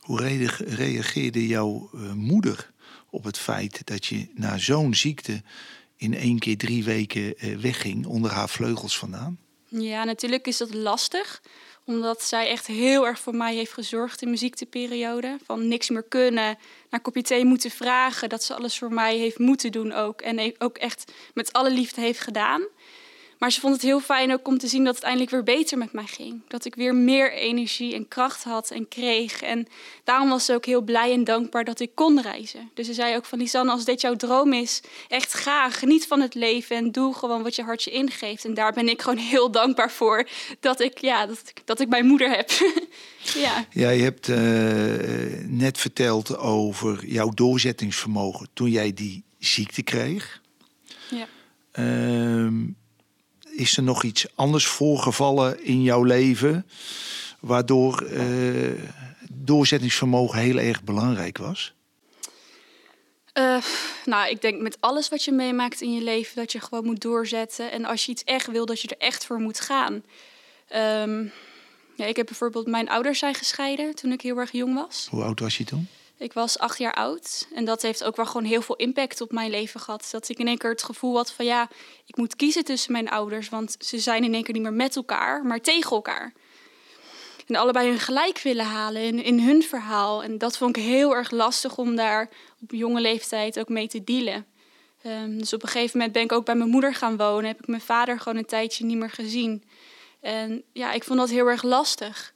Hoe 0.00 0.38
reageerde 0.58 1.46
jouw 1.46 1.90
uh, 1.94 2.12
moeder 2.12 2.72
op 3.10 3.24
het 3.24 3.38
feit 3.38 3.86
dat 3.86 4.06
je 4.06 4.28
na 4.34 4.58
zo'n 4.58 4.94
ziekte 4.94 5.42
in 5.96 6.14
één 6.14 6.38
keer 6.38 6.56
drie 6.56 6.84
weken 6.84 7.38
eh, 7.38 7.56
wegging 7.56 8.06
onder 8.06 8.30
haar 8.30 8.48
vleugels 8.48 8.98
vandaan? 8.98 9.38
Ja, 9.68 10.04
natuurlijk 10.04 10.46
is 10.46 10.56
dat 10.56 10.74
lastig 10.74 11.42
omdat 11.84 12.22
zij 12.22 12.48
echt 12.48 12.66
heel 12.66 13.06
erg 13.06 13.18
voor 13.18 13.34
mij 13.34 13.54
heeft 13.54 13.72
gezorgd 13.72 14.20
in 14.22 14.26
mijn 14.26 14.38
ziekteperiode. 14.38 15.38
Van 15.44 15.68
niks 15.68 15.90
meer 15.90 16.02
kunnen, 16.02 16.58
naar 16.90 17.00
kopje 17.00 17.22
thee 17.22 17.44
moeten 17.44 17.70
vragen. 17.70 18.28
Dat 18.28 18.42
ze 18.42 18.54
alles 18.54 18.78
voor 18.78 18.92
mij 18.92 19.16
heeft 19.16 19.38
moeten 19.38 19.72
doen 19.72 19.92
ook. 19.92 20.20
En 20.20 20.54
ook 20.58 20.76
echt 20.76 21.12
met 21.34 21.52
alle 21.52 21.70
liefde 21.70 22.00
heeft 22.00 22.20
gedaan. 22.20 22.62
Maar 23.42 23.52
ze 23.52 23.60
vond 23.60 23.74
het 23.74 23.82
heel 23.82 24.00
fijn 24.00 24.32
ook 24.32 24.48
om 24.48 24.58
te 24.58 24.66
zien 24.66 24.84
dat 24.84 24.94
het 24.94 25.04
eindelijk 25.04 25.30
weer 25.30 25.42
beter 25.42 25.78
met 25.78 25.92
mij 25.92 26.06
ging. 26.06 26.40
Dat 26.48 26.64
ik 26.64 26.74
weer 26.74 26.94
meer 26.94 27.32
energie 27.32 27.94
en 27.94 28.08
kracht 28.08 28.42
had 28.42 28.70
en 28.70 28.88
kreeg. 28.88 29.42
En 29.42 29.66
daarom 30.04 30.28
was 30.28 30.44
ze 30.44 30.54
ook 30.54 30.64
heel 30.64 30.80
blij 30.80 31.12
en 31.12 31.24
dankbaar 31.24 31.64
dat 31.64 31.80
ik 31.80 31.90
kon 31.94 32.20
reizen. 32.20 32.70
Dus 32.74 32.86
ze 32.86 32.94
zei 32.94 33.16
ook 33.16 33.24
van 33.24 33.38
Lisanne, 33.38 33.72
als 33.72 33.84
dit 33.84 34.00
jouw 34.00 34.16
droom 34.16 34.52
is, 34.52 34.80
echt 35.08 35.34
ga, 35.34 35.70
geniet 35.70 36.06
van 36.06 36.20
het 36.20 36.34
leven 36.34 36.76
en 36.76 36.92
doe 36.92 37.14
gewoon 37.14 37.42
wat 37.42 37.54
je 37.54 37.62
hartje 37.62 37.90
ingeeft. 37.90 38.44
En 38.44 38.54
daar 38.54 38.72
ben 38.72 38.88
ik 38.88 39.02
gewoon 39.02 39.18
heel 39.18 39.50
dankbaar 39.50 39.90
voor 39.90 40.28
dat 40.60 40.80
ik, 40.80 40.98
ja, 40.98 41.26
dat, 41.26 41.42
ik, 41.44 41.62
dat 41.64 41.80
ik 41.80 41.88
mijn 41.88 42.06
moeder 42.06 42.30
heb. 42.30 42.50
ja. 43.44 43.66
ja, 43.70 43.90
je 43.90 44.02
hebt 44.02 44.28
uh, 44.28 44.36
net 45.46 45.78
verteld 45.78 46.36
over 46.36 47.06
jouw 47.06 47.30
doorzettingsvermogen 47.30 48.48
toen 48.52 48.70
jij 48.70 48.92
die 48.94 49.24
ziekte 49.38 49.82
kreeg. 49.82 50.40
Ja. 51.10 51.26
Uh, 51.78 52.74
is 53.56 53.76
er 53.76 53.82
nog 53.82 54.02
iets 54.02 54.26
anders 54.34 54.66
voorgevallen 54.66 55.64
in 55.64 55.82
jouw 55.82 56.02
leven 56.02 56.66
waardoor 57.40 58.02
uh, 58.02 58.80
doorzettingsvermogen 59.30 60.38
heel 60.38 60.58
erg 60.58 60.82
belangrijk 60.82 61.38
was? 61.38 61.74
Uh, 63.38 63.62
nou, 64.04 64.30
ik 64.30 64.40
denk 64.40 64.60
met 64.60 64.76
alles 64.80 65.08
wat 65.08 65.24
je 65.24 65.32
meemaakt 65.32 65.80
in 65.80 65.94
je 65.94 66.02
leven 66.02 66.36
dat 66.36 66.52
je 66.52 66.60
gewoon 66.60 66.84
moet 66.84 67.00
doorzetten. 67.00 67.70
En 67.70 67.84
als 67.84 68.04
je 68.04 68.12
iets 68.12 68.24
echt 68.24 68.46
wil, 68.46 68.66
dat 68.66 68.80
je 68.80 68.88
er 68.88 69.06
echt 69.06 69.26
voor 69.26 69.38
moet 69.38 69.60
gaan. 69.60 69.92
Um, 71.02 71.32
ja, 71.96 72.04
ik 72.04 72.16
heb 72.16 72.26
bijvoorbeeld, 72.26 72.66
mijn 72.66 72.88
ouders 72.88 73.18
zijn 73.18 73.34
gescheiden 73.34 73.94
toen 73.94 74.12
ik 74.12 74.20
heel 74.20 74.36
erg 74.36 74.52
jong 74.52 74.74
was. 74.74 75.06
Hoe 75.10 75.22
oud 75.22 75.40
was 75.40 75.58
je 75.58 75.64
toen? 75.64 75.88
Ik 76.22 76.32
was 76.32 76.58
acht 76.58 76.78
jaar 76.78 76.94
oud 76.94 77.48
en 77.54 77.64
dat 77.64 77.82
heeft 77.82 78.04
ook 78.04 78.16
wel 78.16 78.26
gewoon 78.26 78.44
heel 78.44 78.62
veel 78.62 78.76
impact 78.76 79.20
op 79.20 79.32
mijn 79.32 79.50
leven 79.50 79.80
gehad. 79.80 80.08
Dat 80.10 80.28
ik 80.28 80.38
in 80.38 80.46
één 80.46 80.58
keer 80.58 80.70
het 80.70 80.82
gevoel 80.82 81.16
had 81.16 81.32
van 81.32 81.44
ja, 81.44 81.68
ik 82.06 82.16
moet 82.16 82.36
kiezen 82.36 82.64
tussen 82.64 82.92
mijn 82.92 83.08
ouders, 83.08 83.48
want 83.48 83.76
ze 83.78 83.98
zijn 83.98 84.24
in 84.24 84.34
één 84.34 84.42
keer 84.42 84.54
niet 84.54 84.62
meer 84.62 84.72
met 84.72 84.96
elkaar, 84.96 85.44
maar 85.44 85.60
tegen 85.60 85.90
elkaar. 85.90 86.32
En 87.46 87.56
allebei 87.56 87.88
hun 87.88 87.98
gelijk 87.98 88.38
willen 88.38 88.64
halen 88.64 89.02
in, 89.02 89.22
in 89.22 89.40
hun 89.40 89.62
verhaal. 89.62 90.22
En 90.22 90.38
dat 90.38 90.56
vond 90.56 90.76
ik 90.76 90.82
heel 90.82 91.14
erg 91.14 91.30
lastig 91.30 91.78
om 91.78 91.96
daar 91.96 92.30
op 92.60 92.70
jonge 92.70 93.00
leeftijd 93.00 93.58
ook 93.58 93.68
mee 93.68 93.88
te 93.88 94.04
dealen. 94.04 94.46
Um, 95.06 95.38
dus 95.38 95.52
op 95.52 95.62
een 95.62 95.68
gegeven 95.68 95.96
moment 95.96 96.12
ben 96.14 96.22
ik 96.22 96.32
ook 96.32 96.44
bij 96.44 96.54
mijn 96.54 96.70
moeder 96.70 96.94
gaan 96.94 97.16
wonen. 97.16 97.46
Heb 97.46 97.60
ik 97.60 97.66
mijn 97.66 97.80
vader 97.80 98.18
gewoon 98.18 98.38
een 98.38 98.46
tijdje 98.46 98.84
niet 98.84 98.98
meer 98.98 99.10
gezien. 99.10 99.64
En 100.20 100.62
ja, 100.72 100.92
ik 100.92 101.04
vond 101.04 101.18
dat 101.18 101.30
heel 101.30 101.46
erg 101.46 101.62
lastig. 101.62 102.32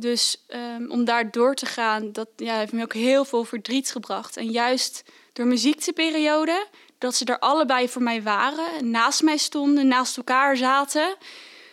Dus 0.00 0.44
um, 0.48 0.90
om 0.90 1.04
daar 1.04 1.30
door 1.30 1.54
te 1.54 1.66
gaan, 1.66 2.12
dat 2.12 2.28
ja, 2.36 2.58
heeft 2.58 2.72
me 2.72 2.82
ook 2.82 2.94
heel 2.94 3.24
veel 3.24 3.44
verdriet 3.44 3.90
gebracht. 3.90 4.36
En 4.36 4.50
juist 4.50 5.02
door 5.32 5.46
mijn 5.46 5.58
ziekteperiode, 5.58 6.66
dat 6.98 7.14
ze 7.14 7.24
er 7.24 7.38
allebei 7.38 7.88
voor 7.88 8.02
mij 8.02 8.22
waren, 8.22 8.90
naast 8.90 9.22
mij 9.22 9.36
stonden, 9.36 9.86
naast 9.86 10.16
elkaar 10.16 10.56
zaten. 10.56 11.16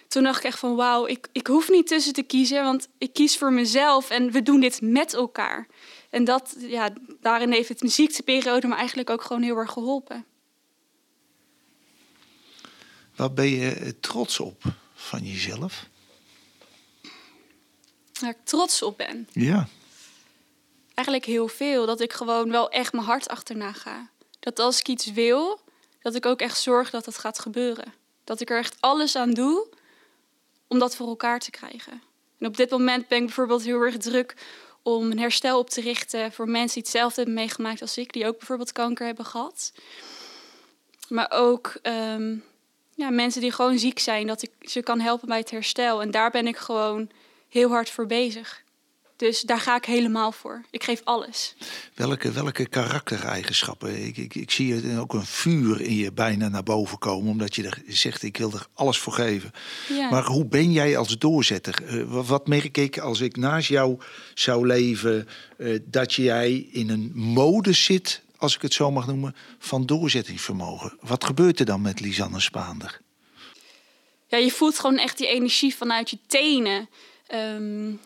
Toen 0.08 0.24
dacht 0.24 0.38
ik 0.38 0.44
echt 0.44 0.60
van 0.60 0.76
wauw, 0.76 1.08
ik, 1.08 1.28
ik 1.32 1.48
hoef 1.48 1.70
niet 1.70 1.88
tussen 1.88 2.14
te 2.14 2.24
kiezen, 2.24 2.64
want 2.64 2.88
ik 2.98 3.14
kies 3.14 3.38
voor 3.38 3.54
mezelf 3.54 4.10
en 4.10 4.32
we 4.32 4.42
doen 4.42 4.60
dit 4.60 4.82
met 4.82 5.14
elkaar. 5.14 5.68
En 6.10 6.24
dat, 6.24 6.56
ja, 6.60 6.90
daarin 7.22 7.52
heeft 7.52 7.70
het 7.70 7.82
ziekteperiode 7.86 8.68
me 8.68 8.76
eigenlijk 8.76 9.10
ook 9.10 9.22
gewoon 9.22 9.42
heel 9.42 9.58
erg 9.58 9.72
geholpen. 9.72 10.26
Waar 13.16 13.34
ben 13.34 13.50
je 13.50 14.00
trots 14.00 14.40
op 14.40 14.64
van 14.94 15.20
jezelf? 15.20 15.88
Waar 18.20 18.30
ik 18.30 18.38
trots 18.44 18.82
op 18.82 18.98
ben? 18.98 19.28
Ja. 19.32 19.68
Eigenlijk 20.94 21.28
heel 21.28 21.48
veel. 21.48 21.86
Dat 21.86 22.00
ik 22.00 22.14
gewoon 22.14 22.52
wel 22.52 22.70
echt 22.70 22.94
mijn 22.94 23.06
hart 23.06 23.28
achterna 23.28 23.72
ga. 23.72 24.10
Dat 24.40 24.60
als 24.60 24.80
ik 24.80 24.88
iets 24.88 25.12
wil, 25.12 25.60
dat 26.02 26.16
ik 26.16 26.26
ook 26.26 26.40
echt 26.40 26.62
zorg 26.62 26.90
dat 26.90 27.06
het 27.06 27.18
gaat 27.18 27.40
gebeuren. 27.40 27.94
Dat 28.24 28.42
ik 28.42 28.50
er 28.50 28.58
echt 28.58 28.76
alles 28.80 29.16
aan 29.16 29.32
doe 29.32 29.68
om 30.68 30.80
dat 30.80 30.96
voor 30.96 31.08
elkaar 31.08 31.40
te 31.40 31.52
krijgen. 31.52 32.02
En 32.40 32.48
op 32.48 32.58
dit 32.58 32.70
moment 32.70 33.08
ben 33.08 33.18
ik 33.18 33.26
bijvoorbeeld 33.26 33.64
heel 33.64 33.82
erg 33.82 33.98
druk 33.98 34.36
om 34.82 35.12
een 35.12 35.20
herstel 35.20 35.60
op 35.60 35.70
te 35.70 35.82
richten 35.82 36.32
voor 36.32 36.50
mensen 36.50 36.74
die 36.74 36.84
hetzelfde 36.84 37.16
hebben 37.16 37.34
meegemaakt 37.34 37.82
als 37.82 37.98
ik, 37.98 38.14
die 38.14 38.28
ook 38.28 38.38
bijvoorbeeld 38.38 38.72
kanker 38.72 39.06
hebben 39.06 39.26
gehad. 39.26 39.72
Maar 41.08 41.32
ook 41.32 41.74
um, 41.82 42.44
ja, 42.96 43.10
mensen 43.10 43.42
die 43.42 43.52
gewoon 43.52 43.80
ziek 43.80 44.00
zijn, 44.00 44.28
dat 44.28 44.42
ik 44.42 44.52
ze 44.62 44.82
kan 44.82 45.00
helpen 45.00 45.28
bij 45.28 45.38
het 45.38 45.52
herstel. 45.52 46.02
En 46.02 46.12
daar 46.12 46.32
ben 46.32 46.48
ik 46.48 46.58
gewoon 46.58 47.10
heel 47.56 47.70
hard 47.70 47.90
voor 47.90 48.06
bezig. 48.06 48.64
Dus 49.16 49.42
daar 49.42 49.60
ga 49.60 49.76
ik 49.76 49.86
helemaal 49.86 50.32
voor. 50.32 50.64
Ik 50.72 50.84
geef 50.84 51.02
alles. 51.04 51.56
Welke, 51.94 52.32
welke 52.32 52.68
karaktereigenschappen? 52.68 54.06
Ik, 54.06 54.18
ik, 54.18 54.36
ik 54.36 54.52
zie 54.52 55.00
ook 55.00 55.14
een 55.14 55.26
vuur 55.26 55.82
in 55.82 55.96
je 55.96 56.12
bijna 56.12 56.48
naar 56.48 56.64
boven 56.64 56.98
komen, 56.98 57.32
omdat 57.32 57.56
je 57.56 57.64
er 57.64 57.82
zegt: 57.88 58.24
ik 58.24 58.38
wil 58.38 58.52
er 58.52 58.68
alles 58.74 58.98
voor 58.98 59.14
geven. 59.14 59.52
Ja. 59.90 60.10
Maar 60.10 60.26
hoe 60.26 60.46
ben 60.46 60.72
jij 60.72 60.98
als 60.98 61.18
doorzetter? 61.18 61.84
Uh, 61.84 62.28
wat 62.28 62.48
merk 62.48 62.78
ik 62.78 62.98
als 62.98 63.20
ik 63.20 63.38
naast 63.38 63.68
jou 63.68 64.00
zou 64.34 64.68
leven, 64.68 65.28
uh, 65.58 65.80
dat 65.86 66.14
jij 66.14 66.68
in 66.72 66.90
een 66.90 67.12
mode 67.14 67.74
zit, 67.74 68.22
als 68.38 68.56
ik 68.56 68.62
het 68.62 68.74
zo 68.74 68.92
mag 68.92 69.08
noemen, 69.08 69.36
van 69.60 69.86
doorzettingsvermogen? 69.86 70.98
Wat 71.00 71.24
gebeurt 71.24 71.60
er 71.60 71.66
dan 71.66 71.82
met 71.82 72.00
Lisanne 72.00 72.40
Spaander? 72.40 73.02
Ja, 74.28 74.38
je 74.38 74.52
voelt 74.52 74.80
gewoon 74.80 74.98
echt 74.98 75.18
die 75.18 75.28
energie 75.28 75.76
vanuit 75.76 76.10
je 76.10 76.18
tenen. 76.28 76.90
Um, 77.34 78.00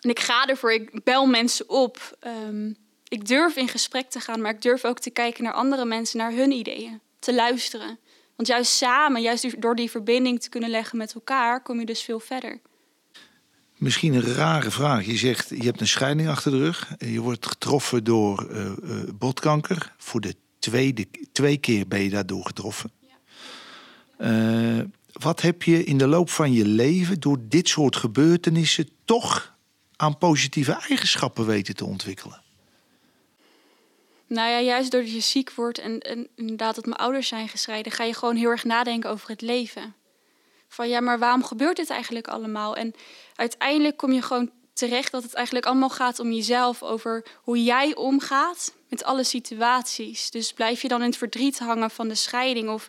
en 0.00 0.10
ik 0.10 0.20
ga 0.20 0.46
ervoor, 0.46 0.72
ik 0.72 1.04
bel 1.04 1.26
mensen 1.26 1.68
op. 1.68 2.18
Um, 2.46 2.76
ik 3.08 3.26
durf 3.26 3.56
in 3.56 3.68
gesprek 3.68 4.10
te 4.10 4.20
gaan, 4.20 4.40
maar 4.40 4.54
ik 4.54 4.62
durf 4.62 4.84
ook 4.84 4.98
te 4.98 5.10
kijken 5.10 5.44
naar 5.44 5.52
andere 5.52 5.84
mensen, 5.84 6.18
naar 6.18 6.32
hun 6.32 6.50
ideeën. 6.50 7.00
Te 7.18 7.34
luisteren. 7.34 7.98
Want 8.36 8.48
juist 8.48 8.72
samen, 8.72 9.22
juist 9.22 9.62
door 9.62 9.76
die 9.76 9.90
verbinding 9.90 10.40
te 10.40 10.48
kunnen 10.48 10.70
leggen 10.70 10.98
met 10.98 11.14
elkaar, 11.14 11.62
kom 11.62 11.80
je 11.80 11.86
dus 11.86 12.02
veel 12.02 12.20
verder. 12.20 12.60
Misschien 13.76 14.14
een 14.14 14.34
rare 14.34 14.70
vraag. 14.70 15.06
Je 15.06 15.16
zegt, 15.16 15.48
je 15.48 15.64
hebt 15.64 15.80
een 15.80 15.88
scheiding 15.88 16.28
achter 16.28 16.50
de 16.50 16.58
rug. 16.58 16.90
Je 16.98 17.20
wordt 17.20 17.46
getroffen 17.46 18.04
door 18.04 18.46
uh, 18.50 18.72
uh, 18.82 19.02
botkanker. 19.14 19.92
Voor 19.98 20.20
de 20.20 20.34
tweede, 20.58 21.06
twee 21.32 21.56
keer 21.56 21.88
ben 21.88 22.02
je 22.02 22.10
daardoor 22.10 22.46
getroffen. 22.46 22.90
Ja. 23.00 24.78
Uh, 24.78 24.84
wat 25.20 25.40
heb 25.40 25.62
je 25.62 25.84
in 25.84 25.98
de 25.98 26.06
loop 26.06 26.30
van 26.30 26.52
je 26.52 26.66
leven 26.66 27.20
door 27.20 27.38
dit 27.40 27.68
soort 27.68 27.96
gebeurtenissen 27.96 28.88
toch 29.04 29.54
aan 29.96 30.18
positieve 30.18 30.72
eigenschappen 30.72 31.46
weten 31.46 31.76
te 31.76 31.84
ontwikkelen? 31.84 32.42
Nou 34.26 34.50
ja, 34.50 34.60
juist 34.60 34.90
doordat 34.90 35.12
je 35.12 35.20
ziek 35.20 35.52
wordt 35.52 35.78
en, 35.78 36.00
en 36.00 36.28
inderdaad 36.34 36.74
dat 36.74 36.86
mijn 36.86 36.96
ouders 36.96 37.28
zijn 37.28 37.48
gescheiden, 37.48 37.92
ga 37.92 38.04
je 38.04 38.14
gewoon 38.14 38.36
heel 38.36 38.50
erg 38.50 38.64
nadenken 38.64 39.10
over 39.10 39.28
het 39.28 39.40
leven. 39.40 39.94
Van 40.68 40.88
ja, 40.88 41.00
maar 41.00 41.18
waarom 41.18 41.44
gebeurt 41.44 41.76
dit 41.76 41.90
eigenlijk 41.90 42.28
allemaal? 42.28 42.76
En 42.76 42.94
uiteindelijk 43.34 43.96
kom 43.96 44.12
je 44.12 44.22
gewoon 44.22 44.50
terecht 44.72 45.12
dat 45.12 45.22
het 45.22 45.34
eigenlijk 45.34 45.66
allemaal 45.66 45.90
gaat 45.90 46.18
om 46.18 46.32
jezelf, 46.32 46.82
over 46.82 47.24
hoe 47.42 47.62
jij 47.62 47.94
omgaat 47.94 48.74
met 48.88 49.04
alle 49.04 49.24
situaties. 49.24 50.30
Dus 50.30 50.52
blijf 50.52 50.82
je 50.82 50.88
dan 50.88 51.00
in 51.00 51.06
het 51.06 51.16
verdriet 51.16 51.58
hangen 51.58 51.90
van 51.90 52.08
de 52.08 52.14
scheiding 52.14 52.68
of 52.68 52.88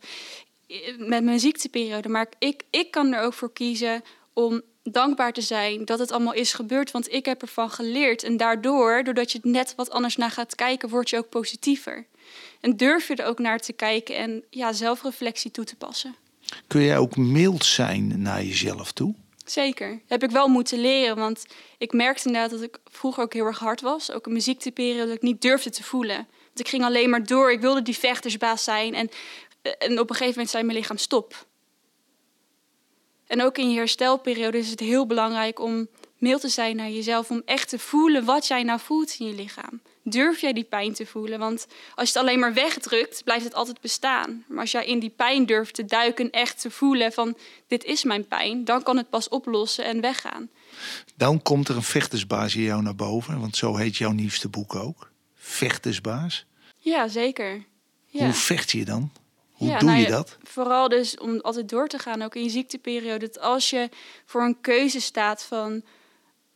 met 0.98 1.24
mijn 1.24 1.40
ziekteperiode. 1.40 2.10
Maar 2.10 2.28
ik, 2.40 2.64
ik 2.70 2.92
kan 2.92 3.14
er 3.14 3.22
ook 3.22 3.34
voor 3.34 3.54
kiezen 3.54 4.04
om 4.34 4.62
dankbaar 4.84 5.34
te 5.34 5.42
zijn 5.42 5.86
dat 5.86 6.00
het 6.00 6.12
allemaal 6.12 6.34
is 6.34 6.54
gebeurd, 6.54 6.92
want 6.92 7.14
ik 7.14 7.26
heb 7.26 7.42
ervan 7.42 7.70
geleerd. 7.70 8.24
En 8.24 8.38
daardoor, 8.38 9.04
doordat 9.04 9.32
je 9.32 9.38
het 9.38 9.52
net 9.52 9.74
wat 9.76 9.90
anders 9.90 10.16
naar 10.16 10.32
gaat 10.32 10.56
kijken, 10.56 10.90
word 10.90 11.10
je 11.10 11.18
ook 11.18 11.30
positiever. 11.30 12.06
En 12.62 12.78
durf 12.78 13.08
je 13.08 13.16
er 13.16 13.26
ook 13.26 13.40
naar 13.40 13.60
te 13.60 13.74
kijken 13.74 14.16
en 14.16 14.44
ja, 14.50 14.74
zelfreflectie 14.74 15.52
toe 15.52 15.66
te 15.66 15.76
passen. 15.76 16.16
Kun 16.68 16.82
jij 16.82 16.98
ook 16.98 17.18
mild 17.18 17.66
zijn 17.66 18.22
naar 18.22 18.44
jezelf 18.44 18.92
toe? 18.92 19.16
Zeker. 19.46 20.02
heb 20.08 20.24
ik 20.24 20.32
wel 20.32 20.48
moeten 20.48 20.80
leren, 20.80 21.16
want 21.16 21.46
ik 21.78 21.94
merkte 21.94 22.28
inderdaad 22.28 22.52
dat 22.52 22.62
ik 22.62 22.78
vroeger 22.92 23.24
ook 23.24 23.34
heel 23.34 23.46
erg 23.46 23.60
hard 23.60 23.82
was. 23.82 24.12
Ook 24.12 24.26
in 24.26 24.32
mijn 24.32 24.44
ziekteperiode 24.44 25.06
dat 25.06 25.16
ik 25.16 25.22
niet 25.22 25.42
durfde 25.42 25.70
te 25.70 25.84
voelen. 25.84 26.16
Want 26.16 26.60
ik 26.60 26.68
ging 26.68 26.84
alleen 26.84 27.10
maar 27.10 27.26
door. 27.26 27.52
Ik 27.52 27.60
wilde 27.60 27.82
die 27.82 27.98
vechtersbaas 27.98 28.64
zijn. 28.64 28.94
En, 28.94 29.10
en 29.78 30.00
op 30.00 30.10
een 30.10 30.16
gegeven 30.16 30.28
moment 30.28 30.50
zei 30.50 30.64
mijn 30.64 30.78
lichaam 30.78 30.98
stop. 30.98 31.46
En 33.28 33.42
ook 33.42 33.58
in 33.58 33.70
je 33.70 33.78
herstelperiode 33.78 34.58
is 34.58 34.70
het 34.70 34.80
heel 34.80 35.06
belangrijk 35.06 35.60
om 35.60 35.88
mild 36.18 36.42
te 36.42 36.50
zijn 36.50 36.76
naar 36.76 36.90
jezelf, 36.90 37.30
om 37.30 37.42
echt 37.46 37.70
te 37.70 37.80
voelen 37.80 38.26
wat 38.26 38.48
jij 38.48 38.64
nou 38.64 38.80
voelt 38.80 39.16
in 39.20 39.26
je 39.26 39.36
lichaam. 39.36 39.82
Durf 40.04 40.42
jij 40.42 40.54
die 40.54 40.64
pijn 40.64 40.94
te 40.94 41.06
voelen? 41.06 41.40
Want 41.40 41.68
als 41.96 42.12
je 42.12 42.14
het 42.14 42.28
alleen 42.28 42.40
maar 42.40 42.54
wegdrukt, 42.54 43.24
blijft 43.24 43.44
het 43.44 43.54
altijd 43.54 43.82
bestaan. 43.82 44.44
Maar 44.48 44.60
als 44.60 44.72
jij 44.72 44.86
in 44.86 45.00
die 45.00 45.10
pijn 45.10 45.46
durft 45.46 45.74
te 45.74 45.86
duiken, 45.86 46.32
echt 46.32 46.62
te 46.62 46.72
voelen 46.72 47.12
van 47.12 47.38
dit 47.68 47.84
is 47.84 48.04
mijn 48.04 48.28
pijn, 48.28 48.66
dan 48.66 48.84
kan 48.84 48.98
het 48.98 49.10
pas 49.10 49.30
oplossen 49.30 49.86
en 49.86 50.02
weggaan. 50.02 50.50
Dan 51.16 51.42
komt 51.42 51.68
er 51.68 51.76
een 51.76 51.84
vechtersbaas 51.84 52.56
in 52.56 52.62
jou 52.62 52.82
naar 52.82 52.96
boven, 52.96 53.40
want 53.40 53.56
zo 53.56 53.76
heet 53.76 53.98
jouw 53.98 54.12
nieuwste 54.12 54.50
boek 54.50 54.76
ook. 54.76 55.12
Vechtersbaas. 55.36 56.46
Ja, 56.78 57.08
zeker. 57.08 57.64
Ja. 58.06 58.24
Hoe 58.24 58.34
vecht 58.34 58.72
je 58.72 58.86
dan? 58.86 59.12
Hoe 59.56 59.78
doe 59.78 59.88
nou 59.88 60.00
je 60.00 60.08
dat? 60.08 60.38
Vooral 60.44 60.90
dus 60.90 61.18
om 61.18 61.40
altijd 61.40 61.70
door 61.70 61.88
te 61.88 62.00
gaan, 62.00 62.22
ook 62.22 62.36
in 62.36 62.44
je 62.44 62.50
ziekteperiode. 62.50 63.28
Dat 63.28 63.40
als 63.40 63.70
je 63.70 63.90
voor 64.26 64.42
een 64.42 64.62
keuze 64.62 65.02
staat 65.02 65.44
van... 65.44 65.84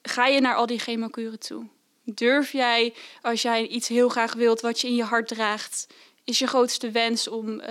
ga 0.02 0.26
je 0.26 0.42
naar 0.42 0.56
al 0.56 0.66
die 0.66 0.80
chemokuren 0.80 1.40
toe? 1.40 1.66
Durf 2.04 2.52
jij, 2.52 2.94
als 3.22 3.42
jij 3.42 3.68
iets 3.68 3.88
heel 3.88 4.10
graag 4.10 4.34
wilt 4.34 4.62
wat 4.62 4.82
je 4.82 4.88
in 4.88 4.96
je 4.96 5.04
hart 5.04 5.28
draagt... 5.28 5.88
is 6.24 6.40
je 6.40 6.48
grootste 6.48 6.92
wens 6.92 7.28
om 7.28 7.50
uh, 7.50 7.66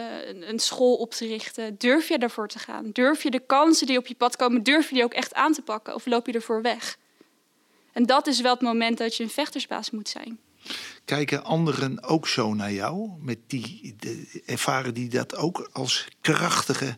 een 0.48 0.58
school 0.58 0.94
op 0.94 1.10
te 1.10 1.26
richten... 1.26 1.78
durf 1.78 2.08
je 2.08 2.18
daarvoor 2.18 2.48
te 2.48 2.58
gaan? 2.58 2.90
Durf 2.92 3.22
je 3.22 3.30
de 3.30 3.46
kansen 3.46 3.86
die 3.86 3.98
op 3.98 4.06
je 4.06 4.14
pad 4.14 4.36
komen... 4.36 4.62
durf 4.62 4.88
je 4.88 4.94
die 4.94 5.04
ook 5.04 5.14
echt 5.14 5.34
aan 5.34 5.52
te 5.52 5.62
pakken? 5.62 5.94
Of 5.94 6.06
loop 6.06 6.26
je 6.26 6.32
ervoor 6.32 6.62
weg? 6.62 6.98
En 7.92 8.06
dat 8.06 8.26
is 8.26 8.40
wel 8.40 8.52
het 8.52 8.62
moment 8.62 8.98
dat 8.98 9.16
je 9.16 9.22
een 9.22 9.30
vechtersbaas 9.30 9.90
moet 9.90 10.08
zijn. 10.08 10.40
Kijken 11.04 11.44
anderen 11.44 12.02
ook 12.02 12.28
zo 12.28 12.54
naar 12.54 12.72
jou? 12.72 13.10
Met 13.20 13.38
die, 13.46 13.96
ervaren 14.46 14.94
die 14.94 15.08
dat 15.08 15.36
ook 15.36 15.68
als 15.72 16.08
krachtige 16.20 16.96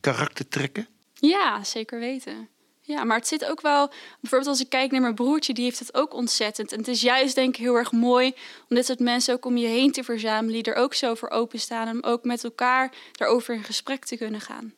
karaktertrekken? 0.00 0.88
Ja, 1.14 1.64
zeker 1.64 1.98
weten. 1.98 2.48
Ja, 2.86 3.04
maar 3.04 3.16
het 3.16 3.28
zit 3.28 3.44
ook 3.44 3.60
wel. 3.60 3.92
Bijvoorbeeld 4.20 4.50
als 4.50 4.60
ik 4.60 4.68
kijk 4.68 4.90
naar 4.90 5.00
mijn 5.00 5.14
broertje, 5.14 5.54
die 5.54 5.64
heeft 5.64 5.78
het 5.78 5.94
ook 5.94 6.14
ontzettend. 6.14 6.72
En 6.72 6.78
het 6.78 6.88
is 6.88 7.00
juist 7.00 7.34
denk 7.34 7.54
ik 7.56 7.60
heel 7.60 7.74
erg 7.74 7.92
mooi 7.92 8.34
om 8.68 8.76
dit 8.76 8.86
soort 8.86 8.98
mensen 8.98 9.34
ook 9.34 9.44
om 9.44 9.56
je 9.56 9.66
heen 9.66 9.92
te 9.92 10.04
verzamelen, 10.04 10.62
die 10.62 10.72
er 10.72 10.80
ook 10.80 10.94
zo 10.94 11.14
voor 11.14 11.30
openstaan. 11.30 11.88
En 11.88 12.04
ook 12.04 12.24
met 12.24 12.44
elkaar 12.44 12.92
daarover 13.12 13.54
in 13.54 13.64
gesprek 13.64 14.04
te 14.04 14.16
kunnen 14.16 14.40
gaan. 14.40 14.74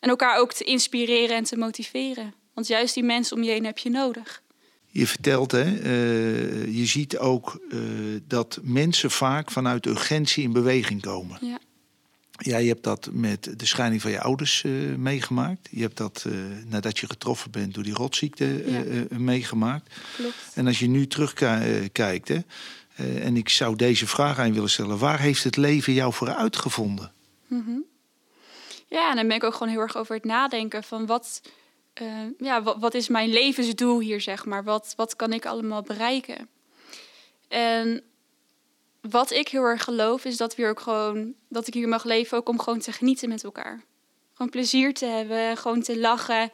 En 0.00 0.08
elkaar 0.08 0.38
ook 0.38 0.52
te 0.52 0.64
inspireren 0.64 1.36
en 1.36 1.44
te 1.44 1.56
motiveren. 1.56 2.34
Want 2.54 2.66
juist 2.66 2.94
die 2.94 3.04
mensen 3.04 3.36
om 3.36 3.42
je 3.42 3.50
heen 3.50 3.64
heb 3.64 3.78
je 3.78 3.90
nodig. 3.90 4.42
Je 4.96 5.06
vertelt, 5.06 5.52
hè, 5.52 5.64
uh, 5.64 6.76
je 6.76 6.86
ziet 6.86 7.18
ook 7.18 7.60
uh, 7.68 7.80
dat 8.26 8.58
mensen 8.62 9.10
vaak 9.10 9.50
vanuit 9.50 9.86
urgentie 9.86 10.42
in 10.42 10.52
beweging 10.52 11.02
komen. 11.02 11.38
Ja. 11.40 11.58
Ja, 12.38 12.56
je 12.56 12.68
hebt 12.68 12.82
dat 12.82 13.08
met 13.12 13.58
de 13.58 13.66
scheiding 13.66 14.02
van 14.02 14.10
je 14.10 14.20
ouders 14.20 14.62
uh, 14.62 14.94
meegemaakt. 14.94 15.68
Je 15.70 15.80
hebt 15.80 15.96
dat 15.96 16.26
nadat 16.66 16.98
je 16.98 17.06
getroffen 17.06 17.50
bent 17.50 17.74
door 17.74 17.82
die 17.82 17.94
rotziekte 17.94 18.64
meegemaakt. 19.10 19.94
Klopt. 20.16 20.34
En 20.54 20.66
als 20.66 20.78
je 20.78 20.88
nu 20.88 21.06
terugkijkt, 21.06 22.28
hè, 22.28 22.38
en 23.20 23.36
ik 23.36 23.48
zou 23.48 23.76
deze 23.76 24.06
vraag 24.06 24.38
aan 24.38 24.46
je 24.46 24.52
willen 24.52 24.70
stellen: 24.70 24.98
waar 24.98 25.20
heeft 25.20 25.44
het 25.44 25.56
leven 25.56 25.92
jou 25.92 26.12
voor 26.12 26.34
uitgevonden? 26.34 27.12
Mm 27.46 27.62
-hmm. 27.66 27.84
Ja, 28.88 29.10
en 29.10 29.16
dan 29.16 29.26
ben 29.26 29.36
ik 29.36 29.44
ook 29.44 29.54
gewoon 29.54 29.72
heel 29.72 29.80
erg 29.80 29.96
over 29.96 30.14
het 30.14 30.24
nadenken 30.24 30.82
van 30.82 31.06
wat, 31.06 31.40
ja, 32.38 32.62
wat, 32.62 32.76
wat, 32.78 32.94
is 32.94 33.08
mijn 33.08 33.30
levensdoel 33.30 34.00
hier, 34.00 34.20
zeg 34.20 34.44
maar? 34.44 34.64
Wat, 34.64 34.92
wat 34.96 35.16
kan 35.16 35.32
ik 35.32 35.46
allemaal 35.46 35.82
bereiken? 35.82 36.48
En 37.48 38.02
wat 39.00 39.30
ik 39.30 39.48
heel 39.48 39.62
erg 39.62 39.84
geloof 39.84 40.24
is 40.24 40.36
dat 40.36 40.54
we 40.54 40.66
ook 40.66 40.80
gewoon 40.80 41.34
dat 41.48 41.66
ik 41.66 41.74
hier 41.74 41.88
mag 41.88 42.04
leven 42.04 42.38
ook 42.38 42.48
om 42.48 42.58
gewoon 42.58 42.78
te 42.78 42.92
genieten 42.92 43.28
met 43.28 43.44
elkaar. 43.44 43.82
Gewoon 44.34 44.50
plezier 44.50 44.94
te 44.94 45.06
hebben, 45.06 45.56
gewoon 45.56 45.82
te 45.82 45.98
lachen. 45.98 46.50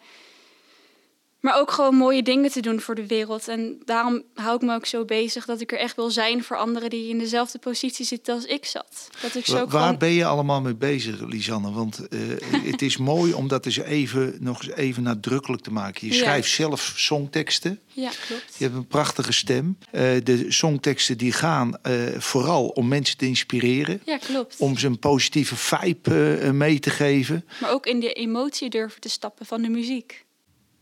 Maar 1.43 1.59
ook 1.59 1.71
gewoon 1.71 1.95
mooie 1.95 2.23
dingen 2.23 2.51
te 2.51 2.61
doen 2.61 2.81
voor 2.81 2.95
de 2.95 3.07
wereld. 3.07 3.49
En 3.49 3.81
daarom 3.85 4.23
hou 4.35 4.57
ik 4.57 4.63
me 4.63 4.75
ook 4.75 4.87
zo 4.87 5.05
bezig 5.05 5.45
dat 5.45 5.61
ik 5.61 5.73
er 5.73 5.79
echt 5.79 5.97
wil 5.97 6.11
zijn 6.11 6.45
voor 6.45 6.57
anderen 6.57 6.91
die 6.91 7.09
in 7.09 7.19
dezelfde 7.19 7.59
positie 7.59 8.05
zitten 8.05 8.35
als 8.35 8.45
ik 8.45 8.65
zat. 8.65 9.09
Dat 9.23 9.35
ik 9.35 9.47
zo 9.47 9.67
Waar 9.67 9.83
gewoon... 9.83 9.99
ben 9.99 10.11
je 10.13 10.25
allemaal 10.25 10.61
mee 10.61 10.75
bezig, 10.75 11.21
Lisanne? 11.21 11.73
Want 11.73 12.01
uh, 12.11 12.21
het 12.71 12.83
is 12.83 12.97
mooi 12.97 13.33
om 13.33 13.49
dat 13.49 13.67
eens 13.67 13.77
even, 13.77 14.37
nog 14.41 14.63
eens 14.63 14.73
even 14.75 15.03
nadrukkelijk 15.03 15.63
te 15.63 15.73
maken. 15.73 16.07
Je 16.07 16.15
Ja. 16.15 16.21
schrijft 16.21 16.51
zelf 16.51 16.93
songteksten. 16.97 17.81
Ja, 17.93 18.11
klopt. 18.27 18.55
Je 18.57 18.65
hebt 18.65 18.77
een 18.77 18.87
prachtige 18.87 19.33
stem. 19.33 19.79
Uh, 19.93 20.01
de 20.23 20.45
songteksten 20.49 21.19
die 21.19 21.33
gaan 21.33 21.77
uh, 21.87 21.93
vooral 22.19 22.67
om 22.67 22.89
mensen 22.89 23.17
te 23.17 23.27
inspireren. 23.27 24.01
Ja, 24.05 24.17
klopt. 24.19 24.57
Om 24.59 24.79
ze 24.79 24.87
een 24.87 24.99
positieve 24.99 25.57
vibe 25.57 26.51
mee 26.53 26.79
te 26.79 26.91
geven. 26.91 27.45
Maar 27.61 27.73
ook 27.73 27.87
in 27.87 28.01
de 28.01 28.13
emotie 28.13 28.71
durven 28.71 29.01
te 29.01 29.09
stappen 29.09 29.47
van 29.47 29.63
de 29.63 29.69
muziek. 29.69 30.25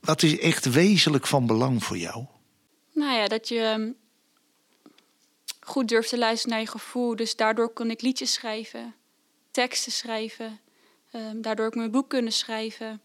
Wat 0.01 0.23
is 0.23 0.39
echt 0.39 0.71
wezenlijk 0.71 1.27
van 1.27 1.47
belang 1.47 1.85
voor 1.85 1.97
jou? 1.97 2.27
Nou 2.93 3.17
ja, 3.17 3.29
dat 3.29 3.49
je 3.49 3.61
um, 3.61 3.97
goed 5.61 5.89
durft 5.89 6.09
te 6.09 6.19
luisteren 6.19 6.51
naar 6.55 6.65
je 6.65 6.71
gevoel. 6.71 7.17
Dus 7.17 7.37
daardoor 7.37 7.69
kon 7.69 7.91
ik 7.91 8.03
liedjes 8.03 8.33
schrijven, 8.33 8.95
teksten 9.51 9.93
schrijven. 9.93 10.61
Um, 11.15 11.43
daardoor 11.43 11.67
ik 11.67 11.75
mijn 11.75 11.91
boek 11.91 12.09
kunnen 12.09 12.33
schrijven. 12.33 13.01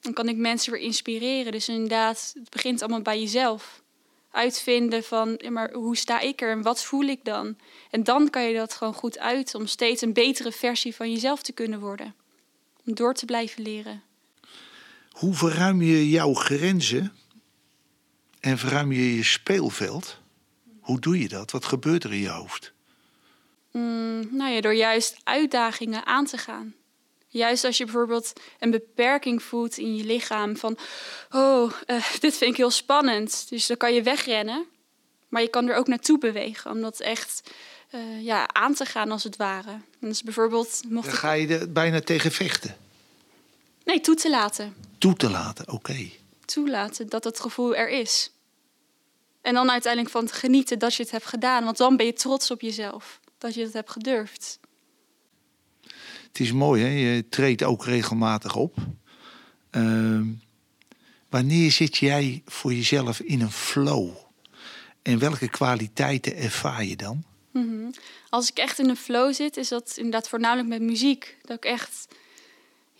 Dan 0.00 0.12
kan 0.12 0.28
ik 0.28 0.36
mensen 0.36 0.72
weer 0.72 0.80
inspireren. 0.80 1.52
Dus 1.52 1.68
inderdaad, 1.68 2.32
het 2.38 2.50
begint 2.50 2.82
allemaal 2.82 3.02
bij 3.02 3.20
jezelf. 3.20 3.82
Uitvinden 4.30 5.04
van, 5.04 5.40
maar 5.48 5.72
hoe 5.72 5.96
sta 5.96 6.20
ik 6.20 6.40
er 6.40 6.50
en 6.50 6.62
wat 6.62 6.84
voel 6.84 7.04
ik 7.04 7.24
dan? 7.24 7.56
En 7.90 8.04
dan 8.04 8.30
kan 8.30 8.42
je 8.42 8.54
dat 8.54 8.74
gewoon 8.74 8.94
goed 8.94 9.18
uit 9.18 9.54
om 9.54 9.66
steeds 9.66 10.02
een 10.02 10.12
betere 10.12 10.52
versie 10.52 10.94
van 10.94 11.12
jezelf 11.12 11.42
te 11.42 11.52
kunnen 11.52 11.80
worden. 11.80 12.14
Om 12.86 12.94
door 12.94 13.14
te 13.14 13.24
blijven 13.24 13.62
leren. 13.62 14.02
Hoe 15.20 15.34
verruim 15.34 15.82
je 15.82 16.08
jouw 16.08 16.34
grenzen 16.34 17.12
en 18.40 18.58
verruim 18.58 18.92
je 18.92 19.16
je 19.16 19.24
speelveld? 19.24 20.18
Hoe 20.80 21.00
doe 21.00 21.18
je 21.18 21.28
dat? 21.28 21.50
Wat 21.50 21.64
gebeurt 21.64 22.04
er 22.04 22.12
in 22.12 22.18
je 22.18 22.28
hoofd? 22.28 22.72
Mm, 23.72 24.28
nou 24.36 24.50
ja, 24.50 24.60
door 24.60 24.74
juist 24.74 25.16
uitdagingen 25.24 26.06
aan 26.06 26.26
te 26.26 26.36
gaan. 26.36 26.74
Juist 27.28 27.64
als 27.64 27.76
je 27.76 27.84
bijvoorbeeld 27.84 28.32
een 28.58 28.70
beperking 28.70 29.42
voelt 29.42 29.78
in 29.78 29.96
je 29.96 30.04
lichaam 30.04 30.56
van, 30.56 30.78
oh, 31.30 31.72
uh, 31.86 32.10
dit 32.20 32.36
vind 32.36 32.50
ik 32.50 32.56
heel 32.56 32.70
spannend. 32.70 33.46
Dus 33.48 33.66
dan 33.66 33.76
kan 33.76 33.94
je 33.94 34.02
wegrennen, 34.02 34.66
maar 35.28 35.42
je 35.42 35.48
kan 35.48 35.68
er 35.68 35.76
ook 35.76 35.88
naartoe 35.88 36.18
bewegen 36.18 36.70
om 36.70 36.80
dat 36.80 37.00
echt 37.00 37.50
uh, 37.94 38.24
ja, 38.24 38.48
aan 38.52 38.74
te 38.74 38.84
gaan 38.84 39.10
als 39.10 39.24
het 39.24 39.36
ware. 39.36 39.80
Dus 39.98 40.22
bijvoorbeeld 40.22 40.82
mocht 40.88 41.06
dan 41.06 41.16
ga 41.16 41.32
je 41.32 41.58
er 41.58 41.72
bijna 41.72 42.00
tegen 42.00 42.32
vechten. 42.32 42.76
Nee, 43.84 44.00
toe 44.00 44.14
te 44.14 44.30
laten. 44.30 44.74
Toe 44.98 45.14
te 45.14 45.30
laten, 45.30 45.64
oké. 45.64 45.74
Okay. 45.74 46.12
Toelaten 46.44 47.08
dat 47.08 47.24
het 47.24 47.40
gevoel 47.40 47.76
er 47.76 47.88
is. 47.88 48.32
En 49.42 49.54
dan 49.54 49.70
uiteindelijk 49.70 50.12
van 50.12 50.26
te 50.26 50.32
genieten 50.32 50.78
dat 50.78 50.94
je 50.94 51.02
het 51.02 51.12
hebt 51.12 51.26
gedaan. 51.26 51.64
Want 51.64 51.76
dan 51.76 51.96
ben 51.96 52.06
je 52.06 52.12
trots 52.12 52.50
op 52.50 52.60
jezelf. 52.60 53.20
Dat 53.38 53.54
je 53.54 53.62
het 53.62 53.72
hebt 53.72 53.90
gedurfd. 53.90 54.58
Het 56.26 56.40
is 56.40 56.52
mooi, 56.52 56.82
hè? 56.82 56.88
Je 56.88 57.28
treedt 57.28 57.62
ook 57.62 57.84
regelmatig 57.84 58.56
op. 58.56 58.76
Uh, 59.70 60.20
wanneer 61.28 61.70
zit 61.70 61.96
jij 61.96 62.42
voor 62.46 62.72
jezelf 62.72 63.20
in 63.20 63.40
een 63.40 63.50
flow? 63.50 64.10
En 65.02 65.18
welke 65.18 65.48
kwaliteiten 65.48 66.36
ervaar 66.36 66.84
je 66.84 66.96
dan? 66.96 67.24
Mm 67.52 67.68
-hmm. 67.68 67.90
Als 68.28 68.50
ik 68.50 68.58
echt 68.58 68.78
in 68.78 68.88
een 68.88 68.96
flow 68.96 69.34
zit, 69.34 69.56
is 69.56 69.68
dat 69.68 69.92
inderdaad 69.96 70.28
voornamelijk 70.28 70.68
met 70.68 70.82
muziek. 70.82 71.36
Dat 71.42 71.56
ik 71.56 71.64
echt 71.64 72.06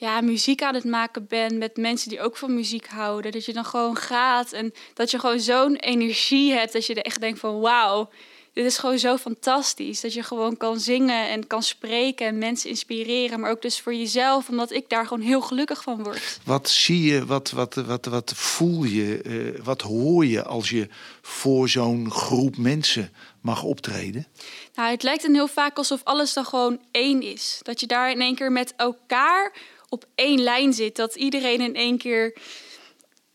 ja, 0.01 0.21
muziek 0.21 0.63
aan 0.63 0.75
het 0.75 0.85
maken 0.85 1.27
ben 1.27 1.59
met 1.59 1.77
mensen 1.77 2.09
die 2.09 2.21
ook 2.21 2.37
van 2.37 2.55
muziek 2.55 2.87
houden. 2.87 3.33
Dat 3.33 3.45
je 3.45 3.53
dan 3.53 3.65
gewoon 3.65 3.97
gaat 3.97 4.53
en 4.53 4.73
dat 4.95 5.11
je 5.11 5.19
gewoon 5.19 5.41
zo'n 5.41 5.77
energie 5.77 6.53
hebt 6.53 6.73
dat 6.73 6.87
je 6.87 6.95
er 6.95 7.05
echt 7.05 7.21
denkt 7.21 7.39
van 7.39 7.61
wauw, 7.61 8.09
dit 8.53 8.65
is 8.65 8.79
gewoon 8.79 8.99
zo 8.99 9.17
fantastisch. 9.17 10.01
Dat 10.01 10.13
je 10.13 10.23
gewoon 10.23 10.57
kan 10.57 10.81
zingen 10.81 11.29
en 11.29 11.47
kan 11.47 11.63
spreken 11.63 12.27
en 12.27 12.39
mensen 12.39 12.71
inspireren, 12.71 13.41
maar 13.41 13.51
ook 13.51 13.63
dus 13.63 13.81
voor 13.81 13.95
jezelf, 13.95 14.49
omdat 14.49 14.71
ik 14.71 14.89
daar 14.89 15.07
gewoon 15.07 15.23
heel 15.23 15.41
gelukkig 15.41 15.83
van 15.83 16.03
word. 16.03 16.39
Wat 16.45 16.69
zie 16.69 17.03
je, 17.03 17.27
wat, 17.27 17.51
wat, 17.51 17.75
wat, 17.75 18.07
wat 18.07 18.33
voel 18.35 18.85
je, 18.85 19.23
uh, 19.23 19.65
wat 19.65 19.83
hoor 19.83 20.27
je 20.27 20.45
als 20.45 20.71
je 20.71 20.89
voor 21.23 21.69
zo'n 21.69 22.11
groep 22.11 22.57
mensen 22.57 23.13
mag 23.41 23.63
optreden? 23.63 24.27
Nou, 24.75 24.91
het 24.91 25.03
lijkt 25.03 25.23
dan 25.23 25.35
heel 25.35 25.49
vaak 25.49 25.77
alsof 25.77 26.01
alles 26.05 26.33
dan 26.33 26.45
gewoon 26.45 26.81
één 26.91 27.23
is. 27.23 27.61
Dat 27.63 27.81
je 27.81 27.87
daar 27.87 28.11
in 28.11 28.21
één 28.21 28.35
keer 28.35 28.53
met 28.53 28.75
elkaar 28.77 29.53
op 29.91 30.05
één 30.15 30.41
lijn 30.41 30.73
zit. 30.73 30.97
Dat 30.97 31.15
iedereen 31.15 31.61
in 31.61 31.75
één 31.75 31.99
keer. 31.99 32.37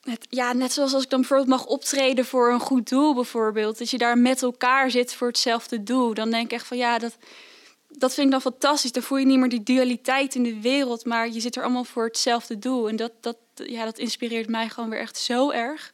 Het, 0.02 0.28
ja, 0.30 0.54
net 0.54 0.72
zoals 0.72 0.94
als 0.94 1.04
ik 1.04 1.10
dan 1.10 1.20
bijvoorbeeld 1.20 1.50
mag 1.50 1.66
optreden 1.66 2.26
voor 2.26 2.52
een 2.52 2.60
goed 2.60 2.90
doel, 2.90 3.14
bijvoorbeeld. 3.14 3.78
Dat 3.78 3.90
je 3.90 3.98
daar 3.98 4.18
met 4.18 4.42
elkaar 4.42 4.92
zit 4.92 5.14
voor 5.14 5.28
hetzelfde 5.28 5.84
doel. 5.84 6.14
Dan 6.14 6.30
denk 6.30 6.46
ik 6.46 6.52
echt 6.52 6.68
van 6.68 6.78
ja, 6.78 6.98
dat, 6.98 7.18
dat 7.88 8.14
vind 8.14 8.26
ik 8.26 8.32
dan 8.32 8.42
fantastisch. 8.42 8.92
Dan 8.92 9.04
voel 9.04 9.18
je 9.18 9.26
niet 9.26 9.40
meer 9.40 9.50
die 9.50 9.64
dualiteit 9.64 10.36
in 10.36 10.44
de 10.44 10.62
wereld, 10.62 11.06
maar 11.06 11.30
je 11.32 11.40
zit 11.40 11.56
er 11.56 11.64
allemaal 11.64 11.84
voor 11.84 12.06
hetzelfde 12.06 12.60
doel. 12.60 12.90
En 12.90 12.96
dat, 12.96 13.12
dat, 13.22 13.38
ja, 13.54 13.86
dat 13.86 13.98
inspireert 13.98 14.50
mij 14.50 14.70
gewoon 14.70 14.90
weer 14.90 15.00
echt 15.00 15.18
zo 15.18 15.52
erg. 15.52 15.94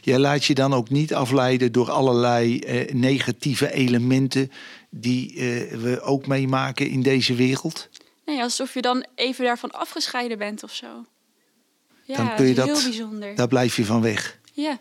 Jij 0.00 0.18
laat 0.18 0.44
je 0.44 0.54
dan 0.54 0.74
ook 0.74 0.90
niet 0.90 1.14
afleiden 1.14 1.72
door 1.72 1.90
allerlei 1.90 2.58
eh, 2.58 2.94
negatieve 2.94 3.72
elementen 3.72 4.52
die 4.90 5.34
eh, 5.34 5.78
we 5.78 6.00
ook 6.00 6.26
meemaken 6.26 6.88
in 6.88 7.02
deze 7.02 7.34
wereld? 7.34 7.88
Nee, 8.26 8.42
alsof 8.42 8.74
je 8.74 8.82
dan 8.82 9.06
even 9.14 9.44
daarvan 9.44 9.70
afgescheiden 9.70 10.38
bent 10.38 10.62
of 10.62 10.74
zo. 10.74 11.04
Ja, 12.04 12.16
dan 12.16 12.34
kun 12.34 12.46
je 12.46 12.54
dat 12.54 12.68
is 12.68 12.82
heel 12.82 12.90
bijzonder. 12.90 13.34
Daar 13.34 13.48
blijf 13.48 13.76
je 13.76 13.84
van 13.84 14.00
weg. 14.00 14.38
Ja. 14.52 14.78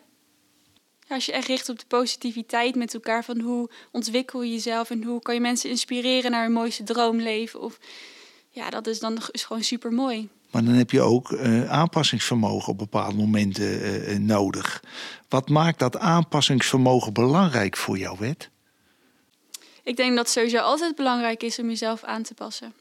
ja. 1.08 1.16
Als 1.16 1.26
je 1.26 1.32
echt 1.32 1.48
richt 1.48 1.70
op 1.70 1.80
de 1.80 1.86
positiviteit 1.88 2.76
met 2.76 2.94
elkaar, 2.94 3.24
van 3.24 3.40
hoe 3.40 3.70
ontwikkel 3.92 4.42
je 4.42 4.52
jezelf 4.52 4.90
en 4.90 5.04
hoe 5.04 5.22
kan 5.22 5.34
je 5.34 5.42
mensen 5.42 5.70
inspireren 5.70 6.32
naar 6.32 6.44
hun 6.44 6.52
mooiste 6.52 6.84
droomleven. 6.84 7.62
Of, 7.62 7.80
ja, 8.50 8.70
dat 8.70 8.88
is 8.88 9.00
dan 9.00 9.18
is 9.32 9.44
gewoon 9.44 9.64
super 9.64 9.92
mooi. 9.92 10.30
Maar 10.52 10.64
dan 10.64 10.74
heb 10.74 10.92
je 10.92 11.02
ook 11.02 11.32
uh, 11.32 11.72
aanpassingsvermogen 11.72 12.72
op 12.72 12.78
bepaalde 12.78 13.16
momenten 13.16 14.10
uh, 14.12 14.18
nodig. 14.18 14.84
Wat 15.30 15.50
maakt 15.50 15.80
dat 15.80 15.98
aanpassingsvermogen 15.98 17.14
belangrijk 17.14 17.78
voor 17.78 17.98
jou, 17.98 18.18
Wet? 18.20 18.50
Ik 19.84 19.96
denk 19.96 20.10
dat 20.16 20.26
het 20.26 20.34
sowieso 20.34 20.58
altijd 20.58 20.96
belangrijk 20.96 21.44
is 21.44 21.60
om 21.60 21.68
jezelf 21.68 22.04
aan 22.04 22.24
te 22.24 22.34
passen. 22.34 22.74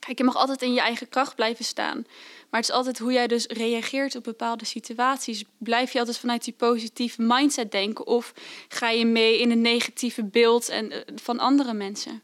Kijk, 0.00 0.18
je 0.18 0.24
mag 0.24 0.36
altijd 0.36 0.62
in 0.62 0.72
je 0.72 0.80
eigen 0.80 1.08
kracht 1.08 1.34
blijven 1.34 1.64
staan. 1.64 2.04
Maar 2.50 2.60
het 2.60 2.68
is 2.68 2.74
altijd 2.74 2.98
hoe 2.98 3.12
jij 3.12 3.26
dus 3.26 3.46
reageert 3.46 4.16
op 4.16 4.24
bepaalde 4.24 4.64
situaties. 4.64 5.44
Blijf 5.58 5.92
je 5.92 5.98
altijd 5.98 6.18
vanuit 6.18 6.44
die 6.44 6.54
positieve 6.56 7.22
mindset 7.22 7.72
denken? 7.72 8.06
Of 8.06 8.32
ga 8.68 8.90
je 8.90 9.06
mee 9.06 9.40
in 9.40 9.50
een 9.50 9.60
negatieve 9.60 10.24
beeld 10.24 10.68
en, 10.68 10.92
uh, 10.92 10.98
van 11.14 11.38
andere 11.38 11.72
mensen? 11.72 12.22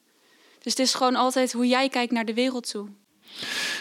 Dus 0.58 0.72
het 0.72 0.78
is 0.78 0.94
gewoon 0.94 1.14
altijd 1.14 1.52
hoe 1.52 1.66
jij 1.66 1.88
kijkt 1.88 2.12
naar 2.12 2.24
de 2.24 2.34
wereld 2.34 2.70
toe. 2.70 2.88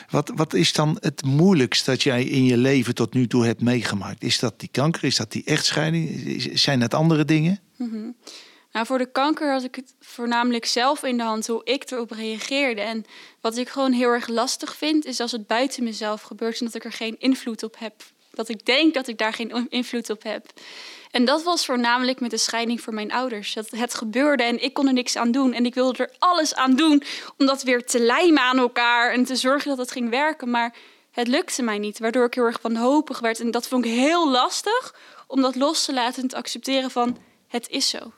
Wat, 0.09 0.31
wat 0.35 0.53
is 0.53 0.73
dan 0.73 0.97
het 0.99 1.23
moeilijkst 1.23 1.85
dat 1.85 2.03
jij 2.03 2.23
in 2.23 2.43
je 2.43 2.57
leven 2.57 2.95
tot 2.95 3.13
nu 3.13 3.27
toe 3.27 3.45
hebt 3.45 3.61
meegemaakt? 3.61 4.23
Is 4.23 4.39
dat 4.39 4.59
die 4.59 4.69
kanker? 4.71 5.03
Is 5.03 5.15
dat 5.15 5.31
die 5.31 5.43
echtscheiding? 5.43 6.35
Zijn 6.53 6.81
het 6.81 6.93
andere 6.93 7.25
dingen? 7.25 7.59
Mm 7.75 7.89
-hmm. 7.89 8.15
Nou, 8.75 8.87
voor 8.87 8.97
de 8.97 9.11
kanker 9.11 9.51
had 9.51 9.63
ik 9.63 9.75
het 9.75 9.95
voornamelijk 9.99 10.65
zelf 10.65 11.03
in 11.03 11.17
de 11.17 11.23
hand 11.23 11.47
hoe 11.47 11.61
ik 11.63 11.91
erop 11.91 12.11
reageerde. 12.11 12.81
En 12.81 13.05
wat 13.41 13.57
ik 13.57 13.69
gewoon 13.69 13.91
heel 13.91 14.09
erg 14.09 14.27
lastig 14.27 14.75
vind, 14.75 15.05
is 15.05 15.19
als 15.19 15.31
het 15.31 15.47
buiten 15.47 15.83
mezelf 15.83 16.21
gebeurt 16.21 16.59
en 16.59 16.65
dat 16.65 16.75
ik 16.75 16.83
er 16.83 16.91
geen 16.91 17.15
invloed 17.19 17.63
op 17.63 17.75
heb. 17.79 17.93
Dat 18.31 18.49
ik 18.49 18.65
denk 18.65 18.93
dat 18.93 19.07
ik 19.07 19.17
daar 19.17 19.33
geen 19.33 19.67
invloed 19.69 20.09
op 20.09 20.23
heb. 20.23 20.45
En 21.11 21.25
dat 21.25 21.43
was 21.43 21.65
voornamelijk 21.65 22.19
met 22.19 22.31
de 22.31 22.37
scheiding 22.37 22.81
voor 22.81 22.93
mijn 22.93 23.11
ouders. 23.11 23.53
Dat 23.53 23.69
het 23.69 23.93
gebeurde 23.93 24.43
en 24.43 24.63
ik 24.63 24.73
kon 24.73 24.87
er 24.87 24.93
niks 24.93 25.15
aan 25.15 25.31
doen. 25.31 25.53
En 25.53 25.65
ik 25.65 25.73
wilde 25.73 26.03
er 26.03 26.13
alles 26.19 26.55
aan 26.55 26.75
doen 26.75 27.03
om 27.37 27.45
dat 27.45 27.63
weer 27.63 27.85
te 27.85 27.99
lijmen 27.99 28.43
aan 28.43 28.57
elkaar 28.57 29.11
en 29.13 29.25
te 29.25 29.35
zorgen 29.35 29.69
dat 29.69 29.77
het 29.77 29.91
ging 29.91 30.09
werken. 30.09 30.49
Maar 30.49 30.75
het 31.11 31.27
lukte 31.27 31.63
mij 31.63 31.77
niet, 31.77 31.99
waardoor 31.99 32.25
ik 32.25 32.33
heel 32.33 32.45
erg 32.45 32.61
wanhopig 32.61 33.19
werd. 33.19 33.39
En 33.39 33.51
dat 33.51 33.67
vond 33.67 33.85
ik 33.85 33.91
heel 33.91 34.29
lastig 34.29 34.95
om 35.27 35.41
dat 35.41 35.55
los 35.55 35.85
te 35.85 35.93
laten 35.93 36.21
en 36.21 36.27
te 36.27 36.35
accepteren 36.35 36.91
van 36.91 37.17
het 37.55 37.69
is 37.69 37.89
zo. 37.89 38.11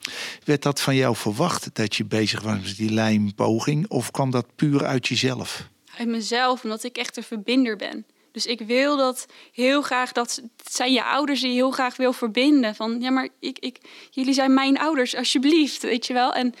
Werd 0.44 0.62
dat 0.62 0.80
van 0.80 0.94
jou 0.96 1.16
verwacht 1.16 1.74
dat 1.74 1.96
je 1.96 2.04
bezig 2.04 2.42
was 2.42 2.60
met 2.62 2.76
die 2.76 2.92
lijmpoging? 2.92 3.88
Of 3.88 4.10
kwam 4.10 4.30
dat 4.30 4.46
puur 4.56 4.84
uit 4.84 5.06
jezelf? 5.06 5.68
Uit 5.98 6.08
mezelf, 6.08 6.62
omdat 6.64 6.84
ik 6.84 6.96
echt 6.96 7.16
een 7.16 7.22
verbinder 7.22 7.76
ben. 7.76 8.06
Dus 8.32 8.46
ik 8.46 8.60
wil 8.60 8.96
dat 8.96 9.26
heel 9.52 9.82
graag, 9.82 10.12
dat 10.12 10.42
zijn 10.70 10.92
je 10.92 11.04
ouders 11.04 11.40
die 11.40 11.48
je 11.50 11.54
heel 11.54 11.70
graag 11.70 11.96
wil 11.96 12.12
verbinden. 12.12 12.74
Van 12.74 13.00
ja, 13.00 13.10
maar 13.10 13.28
ik, 13.40 13.58
ik, 13.58 13.78
jullie 14.10 14.34
zijn 14.34 14.54
mijn 14.54 14.78
ouders, 14.78 15.16
alsjeblieft, 15.16 15.82
weet 15.82 16.06
je 16.06 16.12
wel. 16.12 16.32
En 16.34 16.54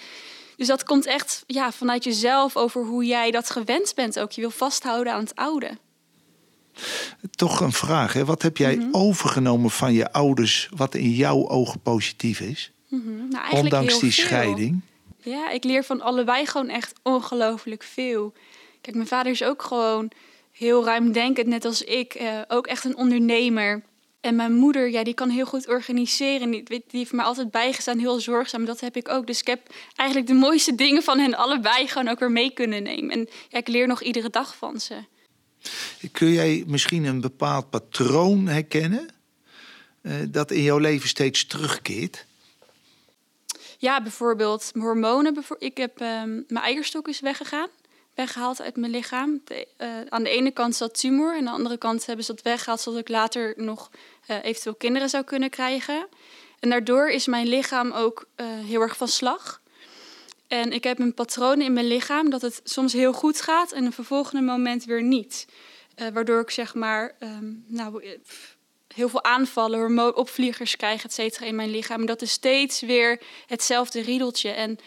dus 0.56 0.66
dat 0.66 0.84
komt 0.84 1.06
echt 1.06 1.44
ja, 1.46 1.72
vanuit 1.72 2.04
jezelf 2.04 2.56
over 2.56 2.84
hoe 2.84 3.04
jij 3.04 3.30
dat 3.30 3.50
gewend 3.50 3.92
bent 3.94 4.20
ook. 4.20 4.32
Je 4.32 4.40
wil 4.40 4.50
vasthouden 4.50 5.12
aan 5.12 5.20
het 5.20 5.34
oude. 5.34 5.78
Toch 7.30 7.60
een 7.60 7.72
vraag, 7.72 8.12
hè? 8.12 8.24
wat 8.24 8.42
heb 8.42 8.56
jij 8.56 8.76
Mhm. 8.76 8.88
overgenomen 8.92 9.70
van 9.70 9.92
je 9.92 10.12
ouders 10.12 10.68
wat 10.76 10.94
in 10.94 11.10
jouw 11.10 11.48
ogen 11.48 11.80
positief 11.80 12.40
is? 12.40 12.72
Mhm. 12.88 13.28
Nou, 13.28 13.56
Ondanks 13.56 13.98
die 13.98 14.12
veel. 14.12 14.24
scheiding. 14.24 14.80
Ja, 15.22 15.50
ik 15.50 15.64
leer 15.64 15.84
van 15.84 16.00
allebei 16.00 16.46
gewoon 16.46 16.68
echt 16.68 16.92
ongelooflijk 17.02 17.82
veel. 17.82 18.32
Kijk, 18.80 18.96
mijn 18.96 19.08
vader 19.08 19.32
is 19.32 19.42
ook 19.42 19.62
gewoon 19.62 20.10
heel 20.52 20.84
ruimdenkend, 20.84 21.46
net 21.46 21.64
als 21.64 21.82
ik. 21.82 22.14
eh, 22.14 22.38
ook 22.48 22.66
echt 22.66 22.84
een 22.84 22.96
ondernemer. 22.96 23.82
En 24.20 24.36
mijn 24.36 24.52
moeder, 24.54 24.90
ja, 24.90 25.04
die 25.04 25.14
kan 25.14 25.28
heel 25.28 25.46
goed 25.46 25.68
organiseren. 25.68 26.50
Die, 26.50 26.62
die 26.64 26.82
heeft 26.90 27.12
me 27.12 27.22
altijd 27.22 27.50
bijgestaan, 27.50 27.98
heel 27.98 28.20
zorgzaam. 28.20 28.64
Dat 28.64 28.80
heb 28.80 28.96
ik 28.96 29.08
ook. 29.08 29.26
Dus 29.26 29.40
ik 29.40 29.46
heb 29.46 29.60
eigenlijk 29.96 30.28
de 30.30 30.34
mooiste 30.38 30.74
dingen 30.74 31.02
van 31.02 31.18
hen 31.18 31.34
allebei 31.34 31.88
gewoon 31.88 32.08
ook 32.08 32.18
weer 32.18 32.30
mee 32.30 32.50
kunnen 32.50 32.82
nemen. 32.82 33.10
En 33.10 33.28
ja, 33.48 33.58
ik 33.58 33.68
leer 33.68 33.86
nog 33.86 34.02
iedere 34.02 34.30
dag 34.30 34.56
van 34.56 34.80
ze. 34.80 34.94
Kun 36.12 36.32
jij 36.32 36.64
misschien 36.66 37.04
een 37.04 37.20
bepaald 37.20 37.70
patroon 37.70 38.46
herkennen 38.46 39.08
eh, 40.00 40.14
dat 40.28 40.50
in 40.50 40.62
jouw 40.62 40.78
leven 40.78 41.08
steeds 41.08 41.46
terugkeert? 41.46 42.26
Ja, 43.78 44.02
bijvoorbeeld 44.02 44.70
hormonen. 44.74 45.44
Ik 45.58 45.76
heb 45.76 46.00
ehm, 46.00 46.30
mijn 46.30 46.64
eierstok 46.64 47.08
is 47.08 47.20
weggegaan, 47.20 47.68
weggehaald 48.14 48.60
uit 48.60 48.76
mijn 48.76 48.92
lichaam. 48.92 49.42
Eh, 49.76 49.88
aan 50.08 50.22
de 50.22 50.30
ene 50.30 50.50
kant 50.50 50.76
zat 50.76 51.00
tumor, 51.00 51.32
en 51.32 51.38
aan 51.38 51.44
de 51.44 51.50
andere 51.50 51.78
kant 51.78 52.06
hebben 52.06 52.24
ze 52.24 52.34
dat 52.34 52.44
weggehaald 52.44 52.80
zodat 52.80 53.00
ik 53.00 53.08
later 53.08 53.54
nog 53.56 53.90
eh, 54.26 54.44
eventueel 54.44 54.74
kinderen 54.74 55.08
zou 55.08 55.24
kunnen 55.24 55.50
krijgen. 55.50 56.08
En 56.60 56.70
daardoor 56.70 57.08
is 57.08 57.26
mijn 57.26 57.46
lichaam 57.46 57.92
ook 57.92 58.26
heel 58.66 58.80
erg 58.80 58.96
van 58.96 59.08
slag. 59.08 59.60
En 60.48 60.72
ik 60.72 60.84
heb 60.84 60.98
een 60.98 61.14
patroon 61.14 61.60
in 61.60 61.72
mijn 61.72 61.86
lichaam 61.86 62.30
dat 62.30 62.42
het 62.42 62.60
soms 62.64 62.92
heel 62.92 63.12
goed 63.12 63.40
gaat 63.40 63.72
en 63.72 63.84
een 63.84 63.92
vervolgende 63.92 64.42
moment 64.42 64.84
weer 64.84 65.02
niet. 65.02 65.46
Eh, 65.94 66.08
waardoor 66.08 66.40
ik 66.40 66.50
zeg 66.50 66.74
maar, 66.74 67.14
ehm, 67.18 67.52
nou, 67.66 68.02
eh, 68.02 68.10
heel 68.94 69.08
veel 69.08 69.24
aanvallen, 69.24 69.78
hormoonopvliegers 69.78 70.76
krijg, 70.76 71.04
et 71.04 71.12
cetera, 71.12 71.46
in 71.46 71.54
mijn 71.54 71.70
lichaam. 71.70 72.06
Dat 72.06 72.22
is 72.22 72.30
steeds 72.30 72.80
weer 72.80 73.20
hetzelfde 73.46 74.00
riedeltje. 74.00 74.50
En 74.50 74.78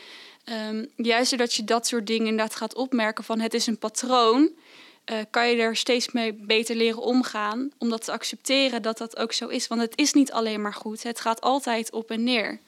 ehm, 0.44 0.86
juist 0.96 1.30
doordat 1.30 1.54
je 1.54 1.64
dat 1.64 1.88
soort 1.88 2.08
dingen 2.08 2.28
inderdaad 2.28 2.56
gaat 2.56 2.76
opmerken 2.76 3.24
van 3.24 3.40
het 3.40 3.54
is 3.54 3.68
een 3.68 3.78
patroon, 3.78 4.52
eh, 5.06 5.18
kan 5.30 5.50
je 5.50 5.62
er 5.62 5.76
steeds 5.76 6.12
mee 6.12 6.34
beter 6.34 6.76
leren 6.76 7.02
omgaan. 7.02 7.72
Om 7.78 7.90
dat 7.90 8.06
te 8.06 8.12
accepteren 8.12 8.82
dat 8.82 8.98
dat 8.98 9.18
ook 9.18 9.34
zo 9.34 9.48
is. 9.48 9.68
Want 9.68 9.82
het 9.82 9.98
is 9.98 10.14
niet 10.14 10.32
alleen 10.32 10.62
maar 10.62 10.74
goed. 10.74 11.04
Het 11.04 11.20
gaat 11.20 11.42
altijd 11.42 11.92
op 11.92 12.12
en 12.12 12.24
neer. 12.24 12.60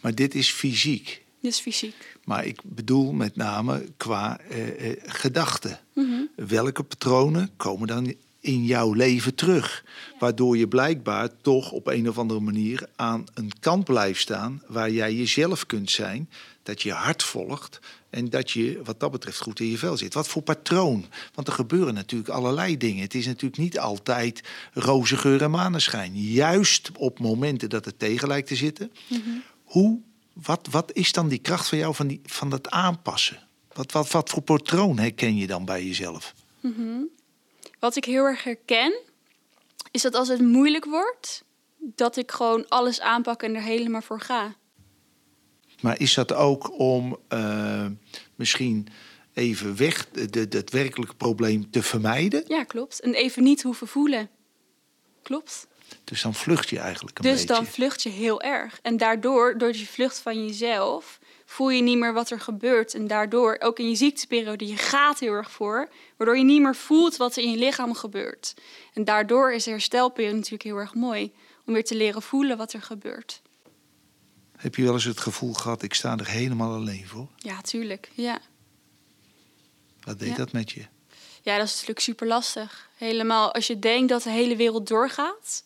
Maar 0.00 0.14
dit 0.14 0.34
is 0.34 0.52
fysiek. 0.52 1.26
Dus 1.40 1.60
fysiek. 1.60 2.16
Maar 2.24 2.46
ik 2.46 2.60
bedoel 2.64 3.12
met 3.12 3.36
name 3.36 3.88
qua 3.96 4.38
eh, 4.38 4.90
eh, 4.90 4.96
gedachten. 5.06 5.80
Mhm. 5.94 6.22
Welke 6.36 6.82
patronen 6.82 7.50
komen 7.56 7.86
dan 7.86 8.14
in 8.40 8.64
jouw 8.64 8.92
leven 8.92 9.34
terug? 9.34 9.84
Waardoor 10.18 10.56
je 10.56 10.68
blijkbaar 10.68 11.28
toch 11.40 11.70
op 11.70 11.86
een 11.86 12.08
of 12.08 12.18
andere 12.18 12.40
manier 12.40 12.88
aan 12.96 13.24
een 13.34 13.52
kant 13.60 13.84
blijft 13.84 14.20
staan 14.20 14.62
waar 14.66 14.90
jij 14.90 15.14
jezelf 15.14 15.66
kunt 15.66 15.90
zijn, 15.90 16.28
dat 16.62 16.82
je 16.82 16.92
hart 16.92 17.22
volgt 17.22 17.80
en 18.10 18.30
dat 18.30 18.50
je 18.50 18.80
wat 18.84 19.00
dat 19.00 19.10
betreft 19.10 19.40
goed 19.40 19.60
in 19.60 19.70
je 19.70 19.78
vel 19.78 19.96
zit. 19.96 20.14
Wat 20.14 20.28
voor 20.28 20.42
patroon? 20.42 21.06
Want 21.34 21.48
er 21.48 21.52
gebeuren 21.52 21.94
natuurlijk 21.94 22.30
allerlei 22.30 22.76
dingen. 22.76 23.02
Het 23.02 23.14
is 23.14 23.26
natuurlijk 23.26 23.62
niet 23.62 23.78
altijd 23.78 24.42
roze 24.72 25.16
geur 25.16 25.42
en 25.42 25.50
maneschijn. 25.50 26.20
Juist 26.20 26.90
op 26.96 27.18
momenten 27.18 27.68
dat 27.68 27.84
het 27.84 27.98
tegen 27.98 28.28
lijkt 28.28 28.48
te 28.48 28.56
zitten. 28.56 28.92
Hoe, 29.64 30.00
wat, 30.42 30.68
wat 30.70 30.92
is 30.92 31.12
dan 31.12 31.28
die 31.28 31.38
kracht 31.38 31.68
van 31.68 31.78
jou 31.78 31.94
van, 31.94 32.06
die, 32.06 32.20
van 32.24 32.50
dat 32.50 32.70
aanpassen? 32.70 33.48
Wat, 33.72 33.92
wat, 33.92 34.10
wat 34.10 34.30
voor 34.30 34.42
patroon 34.42 34.98
herken 34.98 35.36
je 35.36 35.46
dan 35.46 35.64
bij 35.64 35.84
jezelf? 35.84 36.34
Wat 37.78 37.96
ik 37.96 38.04
heel 38.04 38.24
erg 38.24 38.44
herken, 38.44 39.00
is 39.90 40.02
dat 40.02 40.14
als 40.14 40.28
het 40.28 40.40
moeilijk 40.40 40.84
wordt, 40.84 41.44
dat 41.78 42.16
ik 42.16 42.30
gewoon 42.30 42.68
alles 42.68 43.00
aanpak 43.00 43.42
en 43.42 43.54
er 43.54 43.62
helemaal 43.62 44.02
voor 44.02 44.20
ga. 44.20 44.54
Maar 45.80 46.00
is 46.00 46.14
dat 46.14 46.32
ook 46.32 46.78
om 46.78 47.18
eh, 47.28 47.86
misschien 48.34 48.88
even 49.32 49.76
weg 49.76 50.08
de, 50.08 50.46
het 50.50 50.70
werkelijke 50.70 51.14
probleem 51.14 51.70
te 51.70 51.82
vermijden? 51.82 52.44
Ja, 52.46 52.64
klopt. 52.64 53.00
En 53.00 53.14
even 53.14 53.42
niet 53.42 53.62
hoeven 53.62 53.88
voelen. 53.88 54.30
Klopt. 55.22 55.67
Dus 56.04 56.22
dan 56.22 56.34
vlucht 56.34 56.68
je 56.68 56.78
eigenlijk 56.78 57.18
een 57.18 57.24
Dus 57.24 57.32
beetje. 57.32 57.46
dan 57.54 57.66
vlucht 57.66 58.02
je 58.02 58.08
heel 58.08 58.42
erg. 58.42 58.78
En 58.82 58.96
daardoor, 58.96 59.58
door 59.58 59.72
je 59.76 59.86
vlucht 59.86 60.18
van 60.18 60.46
jezelf, 60.46 61.18
voel 61.44 61.70
je 61.70 61.82
niet 61.82 61.98
meer 61.98 62.12
wat 62.12 62.30
er 62.30 62.40
gebeurt. 62.40 62.94
En 62.94 63.06
daardoor, 63.06 63.56
ook 63.60 63.78
in 63.78 63.88
je 63.88 63.94
ziekteperiode, 63.96 64.66
je 64.66 64.76
gaat 64.76 65.18
heel 65.18 65.32
erg 65.32 65.50
voor. 65.50 65.88
Waardoor 66.16 66.36
je 66.38 66.44
niet 66.44 66.62
meer 66.62 66.76
voelt 66.76 67.16
wat 67.16 67.36
er 67.36 67.42
in 67.42 67.50
je 67.50 67.56
lichaam 67.56 67.94
gebeurt. 67.94 68.54
En 68.94 69.04
daardoor 69.04 69.52
is 69.52 69.64
de 69.64 69.70
herstelperiode 69.70 70.36
natuurlijk 70.36 70.62
heel 70.62 70.76
erg 70.76 70.94
mooi. 70.94 71.32
Om 71.66 71.72
weer 71.74 71.84
te 71.84 71.94
leren 71.94 72.22
voelen 72.22 72.56
wat 72.56 72.72
er 72.72 72.82
gebeurt. 72.82 73.42
Heb 74.56 74.74
je 74.74 74.82
wel 74.82 74.92
eens 74.92 75.04
het 75.04 75.20
gevoel 75.20 75.52
gehad, 75.54 75.82
ik 75.82 75.94
sta 75.94 76.16
er 76.16 76.28
helemaal 76.28 76.74
alleen 76.74 77.06
voor? 77.06 77.28
Ja, 77.36 77.60
tuurlijk. 77.60 78.10
Ja. 78.14 78.38
Wat 80.00 80.18
deed 80.18 80.28
Ja. 80.28 80.34
dat 80.36 80.52
met 80.52 80.70
je? 80.70 80.86
Ja, 81.42 81.56
dat 81.56 81.66
is 81.66 81.72
natuurlijk 81.72 82.00
super 82.00 82.26
lastig. 82.26 82.88
Helemaal 82.96 83.52
als 83.54 83.66
je 83.66 83.78
denkt 83.78 84.08
dat 84.08 84.22
de 84.22 84.30
hele 84.30 84.56
wereld 84.56 84.86
doorgaat. 84.88 85.62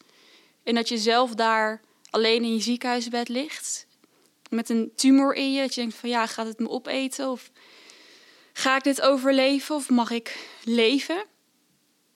En 0.64 0.74
dat 0.74 0.88
je 0.88 0.98
zelf 0.98 1.34
daar 1.34 1.80
alleen 2.10 2.42
in 2.42 2.54
je 2.54 2.60
ziekenhuisbed 2.60 3.28
ligt. 3.28 3.86
Met 4.50 4.68
een 4.68 4.92
tumor 4.96 5.34
in 5.34 5.52
je. 5.52 5.60
Dat 5.60 5.74
je 5.74 5.80
denkt 5.80 5.96
van 5.96 6.08
ja, 6.08 6.26
gaat 6.26 6.46
het 6.46 6.58
me 6.58 6.68
opeten? 6.68 7.30
Of 7.30 7.50
ga 8.52 8.76
ik 8.76 8.82
dit 8.82 9.00
overleven? 9.00 9.74
Of 9.74 9.90
mag 9.90 10.10
ik 10.10 10.48
leven? 10.64 11.24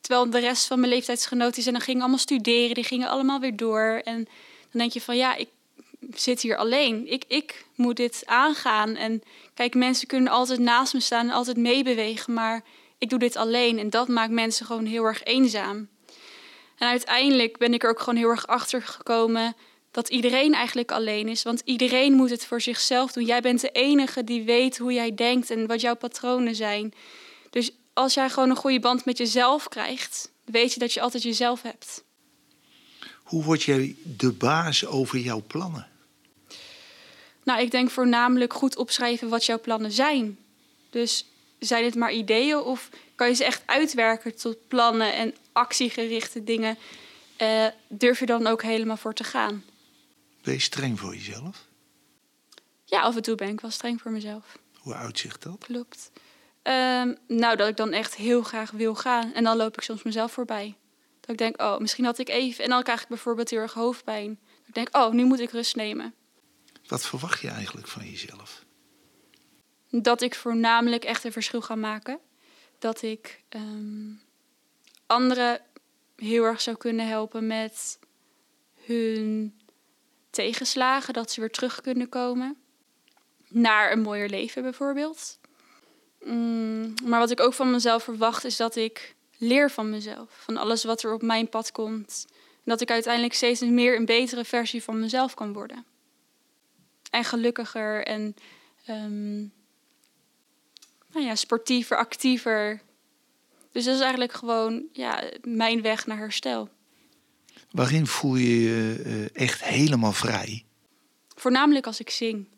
Terwijl 0.01 0.31
de 0.31 0.39
rest 0.39 0.67
van 0.67 0.81
mijn 0.81 0.93
leeftijdsgenoten 0.93 1.63
zijn, 1.63 1.75
dan 1.75 1.85
gingen 1.85 2.01
allemaal 2.01 2.19
studeren. 2.19 2.75
Die 2.75 2.85
gingen 2.85 3.09
allemaal 3.09 3.41
weer 3.41 3.57
door. 3.57 4.01
En 4.05 4.25
dan 4.71 4.81
denk 4.81 4.93
je 4.93 5.01
van 5.01 5.17
ja, 5.17 5.35
ik 5.35 5.49
zit 6.15 6.41
hier 6.41 6.57
alleen. 6.57 7.13
Ik, 7.13 7.25
ik 7.29 7.65
moet 7.75 7.97
dit 7.97 8.23
aangaan. 8.25 8.97
En 8.97 9.23
kijk, 9.55 9.75
mensen 9.75 10.07
kunnen 10.07 10.33
altijd 10.33 10.59
naast 10.59 10.95
me 10.95 11.01
staan 11.01 11.29
en 11.29 11.35
altijd 11.35 11.57
meebewegen. 11.57 12.33
Maar 12.33 12.65
ik 12.99 13.09
doe 13.09 13.19
dit 13.19 13.37
alleen. 13.37 13.79
En 13.79 13.91
dat 13.91 14.09
maakt 14.09 14.33
mensen 14.33 14.67
gewoon 14.67 14.87
heel 14.87 15.05
erg 15.05 15.25
eenzaam. 15.25 15.89
En 16.79 16.89
uiteindelijk 16.89 17.59
ben 17.59 17.75
ik 17.75 17.83
er 17.83 17.91
ook 17.91 17.99
gewoon 17.99 18.17
heel 18.17 18.29
erg 18.29 18.47
achter 18.47 18.83
gekomen 18.83 19.57
dat 19.91 20.09
iedereen 20.09 20.55
eigenlijk 20.55 20.93
alleen 20.93 21.29
is. 21.29 21.43
Want 21.43 21.63
iedereen 21.65 22.13
moet 22.13 22.31
het 22.31 22.47
voor 22.47 22.61
zichzelf 22.61 23.13
doen. 23.13 23.25
Jij 23.25 23.41
bent 23.41 23.61
de 23.61 23.71
enige 23.71 24.25
die 24.25 24.43
weet 24.43 24.79
hoe 24.79 24.93
jij 24.93 25.15
denkt 25.15 25.51
en 25.51 25.67
wat 25.67 25.81
jouw 25.81 25.97
patronen 25.97 26.55
zijn. 26.55 26.95
Dus 27.51 27.71
als 27.93 28.15
jij 28.15 28.31
gewoon 28.31 28.51
een 28.51 28.57
goede 28.57 28.81
band 28.81 29.05
met 29.05 29.19
jezelf 29.19 29.69
krijgt, 29.69 30.31
weet 30.45 30.73
je 30.73 30.79
dat 30.79 30.93
je 30.93 31.01
altijd 31.01 31.23
jezelf 31.23 31.63
hebt. 31.63 32.05
Hoe 33.23 33.45
word 33.45 33.63
jij 33.63 33.97
de 34.03 34.33
baas 34.33 34.87
over 34.87 35.19
jouw 35.19 35.43
plannen? 35.47 35.89
Nou, 37.45 37.61
ik 37.61 37.71
denk 37.71 37.91
voornamelijk 37.91 38.53
goed 38.53 38.77
opschrijven 38.77 39.29
wat 39.29 39.45
jouw 39.45 39.61
plannen 39.61 39.93
zijn. 39.93 40.39
Dus 40.91 41.25
zijn 41.59 41.85
het 41.85 41.95
maar 41.95 42.13
ideeën 42.13 42.59
of 42.59 42.89
kan 43.15 43.29
je 43.29 43.35
ze 43.35 43.45
echt 43.45 43.63
uitwerken 43.67 44.37
tot 44.37 44.69
plannen 44.69 45.15
en 45.15 45.35
actiegerichte 45.53 46.45
dingen? 46.45 46.79
Eh, 47.37 47.67
durf 47.89 48.19
je 48.19 48.27
dan 48.27 48.47
ook 48.47 48.63
helemaal 48.63 48.97
voor 48.97 49.15
te 49.15 49.25
gaan? 49.25 49.65
Ben 50.43 50.55
je 50.55 50.61
streng 50.61 51.01
voor 51.01 51.15
jezelf? 51.15 51.65
Ja, 52.85 53.01
af 53.01 53.17
en 53.17 53.23
toe 53.23 53.35
ben 53.35 53.49
ik 53.49 53.61
wel 53.61 53.71
streng 53.71 54.01
voor 54.01 54.11
mezelf. 54.11 54.59
Hoe 54.79 54.95
uitzicht 54.95 55.43
dat? 55.43 55.59
Klopt. 55.59 56.11
Ehm, 56.63 57.15
nou, 57.29 57.57
dat 57.57 57.69
ik 57.69 57.77
dan 57.77 57.93
echt 57.93 58.15
heel 58.15 58.43
graag 58.43 58.71
wil 58.71 58.95
gaan. 58.95 59.33
En 59.33 59.45
dan 59.45 59.57
loop 59.57 59.77
ik 59.77 59.83
soms 59.83 60.03
mezelf 60.03 60.33
voorbij. 60.33 60.77
Dat 61.21 61.31
ik 61.31 61.39
denk, 61.39 61.63
oh, 61.63 61.79
misschien 61.79 62.05
had 62.05 62.19
ik 62.19 62.29
even... 62.29 62.65
En 62.65 62.71
dan 62.71 62.83
krijg 62.83 63.03
ik 63.03 63.09
bijvoorbeeld 63.09 63.51
heel 63.51 63.61
erg 63.61 63.73
hoofdpijn. 63.73 64.39
Dat 64.59 64.69
ik 64.69 64.75
denk, 64.75 64.97
oh, 64.97 65.13
nu 65.13 65.25
moet 65.25 65.41
ik 65.41 65.51
rust 65.51 65.77
nemen. 65.77 66.15
Wat 66.87 67.07
verwacht 67.07 67.41
je 67.41 67.49
eigenlijk 67.49 67.89
van 67.89 68.11
jezelf? 68.11 68.65
Dat 69.91 70.23
ik 70.23 70.35
voornamelijk 70.35 71.05
echt 71.05 71.25
een 71.25 71.33
verschil 71.33 71.61
ga 71.61 71.75
maken. 71.75 72.19
Dat 72.79 73.03
ik 73.03 73.43
ehm, 73.49 74.11
anderen 75.07 75.61
heel 76.17 76.45
erg 76.45 76.61
zou 76.61 76.77
kunnen 76.77 77.09
helpen 77.09 77.47
met 77.47 77.99
hun 78.85 79.55
tegenslagen. 80.31 81.15
Dat 81.15 81.31
ze 81.31 81.41
weer 81.41 81.51
terug 81.51 81.81
kunnen 81.81 82.09
komen. 82.09 82.57
Naar 83.49 83.93
een 83.93 84.01
mooier 84.01 84.29
leven 84.29 84.63
bijvoorbeeld. 84.63 85.39
Mm, 86.25 86.95
maar 87.05 87.21
wat 87.21 87.31
ik 87.31 87.41
ook 87.41 87.55
van 87.55 87.71
mezelf 87.71 88.03
verwacht 88.03 88.45
is 88.45 88.57
dat 88.57 88.77
ik 88.77 89.15
leer 89.39 89.71
van 89.71 89.91
mezelf. 89.91 90.31
Van 90.31 90.57
alles 90.57 90.85
wat 90.85 91.03
er 91.03 91.13
op 91.13 91.23
mijn 91.23 91.49
pad 91.49 91.73
komt. 91.73 92.27
En 92.31 92.63
dat 92.65 92.81
ik 92.81 92.91
uiteindelijk 92.91 93.35
steeds 93.35 93.61
meer 93.61 93.97
een 93.97 94.05
betere 94.05 94.45
versie 94.45 94.83
van 94.83 95.01
mezelf 95.01 95.35
kan 95.35 95.53
worden. 95.53 95.85
en 97.11 97.25
gelukkiger 97.25 98.07
en 98.07 98.37
ehm, 98.85 99.45
nou 101.13 101.27
ja, 101.27 101.35
sportiever, 101.35 101.97
actiever. 101.97 102.81
Dus 103.73 103.85
dat 103.85 103.95
is 103.95 104.01
eigenlijk 104.01 104.33
gewoon 104.33 104.85
ja, 104.93 105.31
mijn 105.43 105.83
weg 105.83 106.07
naar 106.07 106.19
herstel. 106.19 106.69
Waarin 107.71 108.07
voel 108.07 108.37
je 108.37 108.61
je 108.61 109.03
eh, 109.05 109.43
echt 109.43 109.65
helemaal 109.65 110.13
vrij? 110.13 110.65
Voornamelijk 111.35 111.87
als 111.87 112.01
ik 112.01 112.11
zing. 112.11 112.49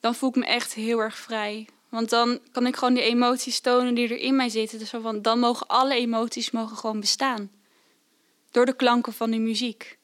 Dan 0.00 0.14
voel 0.14 0.28
ik 0.28 0.34
me 0.34 0.46
echt 0.46 0.74
heel 0.74 0.98
erg 0.98 1.18
vrij. 1.18 1.68
Want 1.88 2.10
dan 2.10 2.40
kan 2.52 2.66
ik 2.66 2.76
gewoon 2.76 2.94
die 2.94 3.02
emoties 3.02 3.60
tonen 3.60 3.94
die 3.94 4.08
er 4.08 4.18
in 4.18 4.36
mij 4.36 4.48
zitten. 4.48 4.78
Dus 4.78 4.90
van, 4.90 5.22
dan 5.22 5.38
mogen 5.38 5.66
alle 5.66 5.94
emoties 5.94 6.50
mogen 6.50 6.76
gewoon 6.76 7.00
bestaan. 7.00 7.50
Door 8.50 8.66
de 8.66 8.76
klanken 8.76 9.12
van 9.12 9.30
de 9.30 9.38
muziek. 9.38 9.98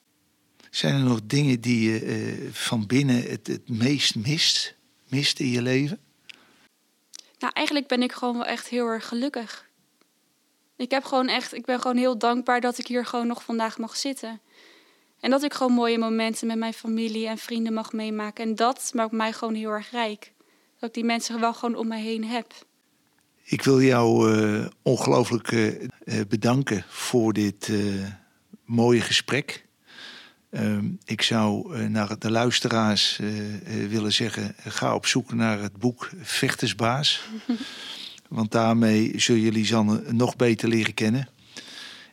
Zijn 0.70 0.94
er 0.94 1.08
nog 1.08 1.20
dingen 1.24 1.60
die 1.60 1.90
je 1.90 2.02
uh, 2.02 2.52
van 2.52 2.86
binnen 2.86 3.22
het, 3.22 3.46
het 3.46 3.68
meest 3.68 4.14
mist, 4.14 4.74
mist 5.08 5.40
in 5.40 5.50
je 5.50 5.62
leven? 5.62 6.03
Nou, 7.44 7.56
eigenlijk 7.56 7.86
ben 7.86 8.02
ik 8.02 8.12
gewoon 8.12 8.34
wel 8.34 8.46
echt 8.46 8.68
heel 8.68 8.86
erg 8.86 9.08
gelukkig. 9.08 9.68
Ik, 10.76 10.90
heb 10.90 11.04
gewoon 11.04 11.28
echt, 11.28 11.54
ik 11.54 11.64
ben 11.64 11.80
gewoon 11.80 11.96
heel 11.96 12.18
dankbaar 12.18 12.60
dat 12.60 12.78
ik 12.78 12.86
hier 12.86 13.06
gewoon 13.06 13.26
nog 13.26 13.42
vandaag 13.42 13.78
mag 13.78 13.96
zitten. 13.96 14.40
En 15.20 15.30
dat 15.30 15.42
ik 15.42 15.54
gewoon 15.54 15.72
mooie 15.72 15.98
momenten 15.98 16.46
met 16.46 16.58
mijn 16.58 16.72
familie 16.72 17.28
en 17.28 17.38
vrienden 17.38 17.72
mag 17.72 17.92
meemaken. 17.92 18.44
En 18.44 18.54
dat 18.54 18.90
maakt 18.94 19.12
mij 19.12 19.32
gewoon 19.32 19.54
heel 19.54 19.70
erg 19.70 19.90
rijk. 19.90 20.32
Dat 20.78 20.88
ik 20.88 20.94
die 20.94 21.04
mensen 21.04 21.40
wel 21.40 21.54
gewoon 21.54 21.74
om 21.74 21.88
mij 21.88 22.00
heen 22.00 22.24
heb. 22.24 22.52
Ik 23.42 23.62
wil 23.62 23.80
jou 23.82 24.36
uh, 24.36 24.66
ongelooflijk 24.82 25.50
uh, 25.50 25.88
bedanken 26.28 26.84
voor 26.88 27.32
dit 27.32 27.72
mooie 28.64 29.00
gesprek. 29.00 29.66
Ehm, 30.54 30.84
ik 31.04 31.22
zou 31.22 31.78
naar 31.88 32.18
de 32.18 32.30
luisteraars 32.30 33.20
willen 33.88 34.12
zeggen: 34.12 34.54
ga 34.64 34.94
op 34.94 35.06
zoek 35.06 35.32
naar 35.32 35.60
het 35.60 35.76
boek 35.76 36.10
Vechtersbaas. 36.22 37.20
Want 38.28 38.52
daarmee 38.52 39.12
zul 39.16 39.36
je 39.36 39.52
Lisanne 39.52 40.02
nog 40.12 40.36
beter 40.36 40.68
leren 40.68 40.94
kennen. 40.94 41.28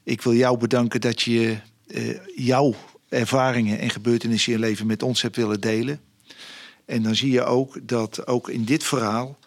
Ik 0.03 0.21
wil 0.21 0.33
jou 0.33 0.57
bedanken 0.57 1.01
dat 1.01 1.21
je 1.21 1.57
jouw 2.35 2.75
ervaringen 3.09 3.79
en 3.79 3.89
gebeurtenissen 3.89 4.53
in 4.53 4.59
je 4.59 4.65
leven 4.65 4.85
met 4.85 5.03
ons 5.03 5.21
hebt 5.21 5.35
willen 5.35 5.61
delen. 5.61 5.99
En 6.85 7.03
dan 7.03 7.15
zie 7.15 7.31
je 7.31 7.43
ook 7.43 7.77
dat 7.83 8.27
ook 8.27 8.49
in 8.49 8.63
dit 8.65 8.83
verhaal 8.83 9.37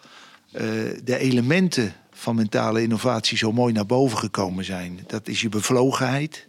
uh, 0.53 0.61
de 1.03 1.17
elementen 1.17 1.93
van 2.11 2.35
mentale 2.35 2.81
innovatie 2.81 3.37
zo 3.37 3.51
mooi 3.51 3.73
naar 3.73 3.85
boven 3.85 4.17
gekomen 4.17 4.65
zijn. 4.65 4.99
Dat 5.07 5.27
is 5.27 5.41
je 5.41 5.49
bevlogenheid, 5.49 6.47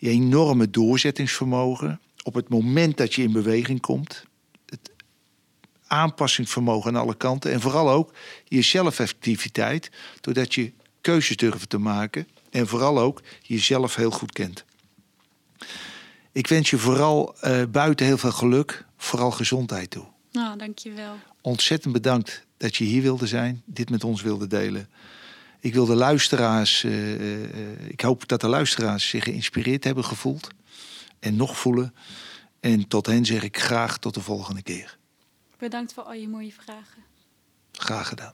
je 0.00 0.08
enorme 0.08 0.70
doorzettingsvermogen. 0.70 2.00
Op 2.22 2.34
het 2.34 2.48
moment 2.48 2.96
dat 2.96 3.14
je 3.14 3.22
in 3.22 3.32
beweging 3.32 3.80
komt, 3.80 4.24
het 4.66 4.90
aanpassingsvermogen 5.86 6.96
aan 6.96 7.02
alle 7.02 7.16
kanten 7.16 7.52
en 7.52 7.60
vooral 7.60 7.90
ook 7.90 8.12
je 8.44 8.62
zelfeffectiviteit, 8.62 9.90
doordat 10.20 10.54
je 10.54 10.72
keuzes 11.00 11.36
durft 11.36 11.70
te 11.70 11.78
maken 11.78 12.28
en 12.50 12.66
vooral 12.66 12.98
ook 12.98 13.22
jezelf 13.42 13.94
heel 13.94 14.10
goed 14.10 14.32
kent. 14.32 14.64
Ik 16.32 16.46
wens 16.46 16.70
je 16.70 16.78
vooral 16.78 17.34
uh, 17.44 17.62
buiten 17.70 18.06
heel 18.06 18.18
veel 18.18 18.32
geluk, 18.32 18.86
vooral 18.96 19.30
gezondheid 19.30 19.90
toe. 19.90 20.04
Nou, 20.32 20.58
dankjewel. 20.58 21.14
Ontzettend 21.40 21.92
bedankt 21.92 22.46
dat 22.56 22.76
je 22.76 22.84
hier 22.84 23.02
wilde 23.02 23.26
zijn, 23.26 23.62
dit 23.64 23.90
met 23.90 24.04
ons 24.04 24.22
wilde 24.22 24.46
delen. 24.46 24.88
Ik 25.60 25.74
wil 25.74 25.86
de 25.86 25.94
luisteraars, 25.94 26.84
uh, 26.84 27.20
uh, 27.20 27.88
ik 27.88 28.00
hoop 28.00 28.28
dat 28.28 28.40
de 28.40 28.48
luisteraars 28.48 29.08
zich 29.08 29.24
geïnspireerd 29.24 29.84
hebben 29.84 30.04
gevoeld 30.04 30.48
en 31.18 31.36
nog 31.36 31.58
voelen. 31.58 31.94
En 32.60 32.88
tot 32.88 33.06
hen 33.06 33.24
zeg 33.24 33.42
ik 33.42 33.58
graag 33.58 33.98
tot 33.98 34.14
de 34.14 34.20
volgende 34.20 34.62
keer. 34.62 34.98
Bedankt 35.58 35.92
voor 35.92 36.02
al 36.02 36.12
je 36.12 36.28
mooie 36.28 36.52
vragen. 36.52 37.02
Graag 37.72 38.08
gedaan. 38.08 38.32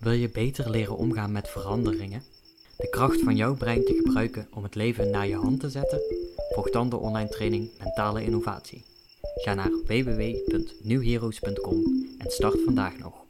Wil 0.00 0.12
je 0.12 0.28
beter 0.28 0.70
leren 0.70 0.96
omgaan 0.96 1.32
met 1.32 1.48
veranderingen? 1.48 2.22
De 2.76 2.88
kracht 2.88 3.20
van 3.20 3.36
jouw 3.36 3.54
brein 3.54 3.84
te 3.84 4.00
gebruiken 4.04 4.48
om 4.50 4.62
het 4.62 4.74
leven 4.74 5.10
naar 5.10 5.26
je 5.26 5.36
hand 5.36 5.60
te 5.60 5.70
zetten? 5.70 6.00
Volg 6.54 6.70
dan 6.70 6.88
de 6.88 6.96
online 6.96 7.28
training 7.28 7.70
Mentale 7.78 8.24
Innovatie. 8.24 8.84
Ga 9.34 9.54
naar 9.54 9.70
www.newheroes.com 9.70 12.06
en 12.18 12.30
start 12.30 12.58
vandaag 12.64 12.98
nog. 12.98 13.27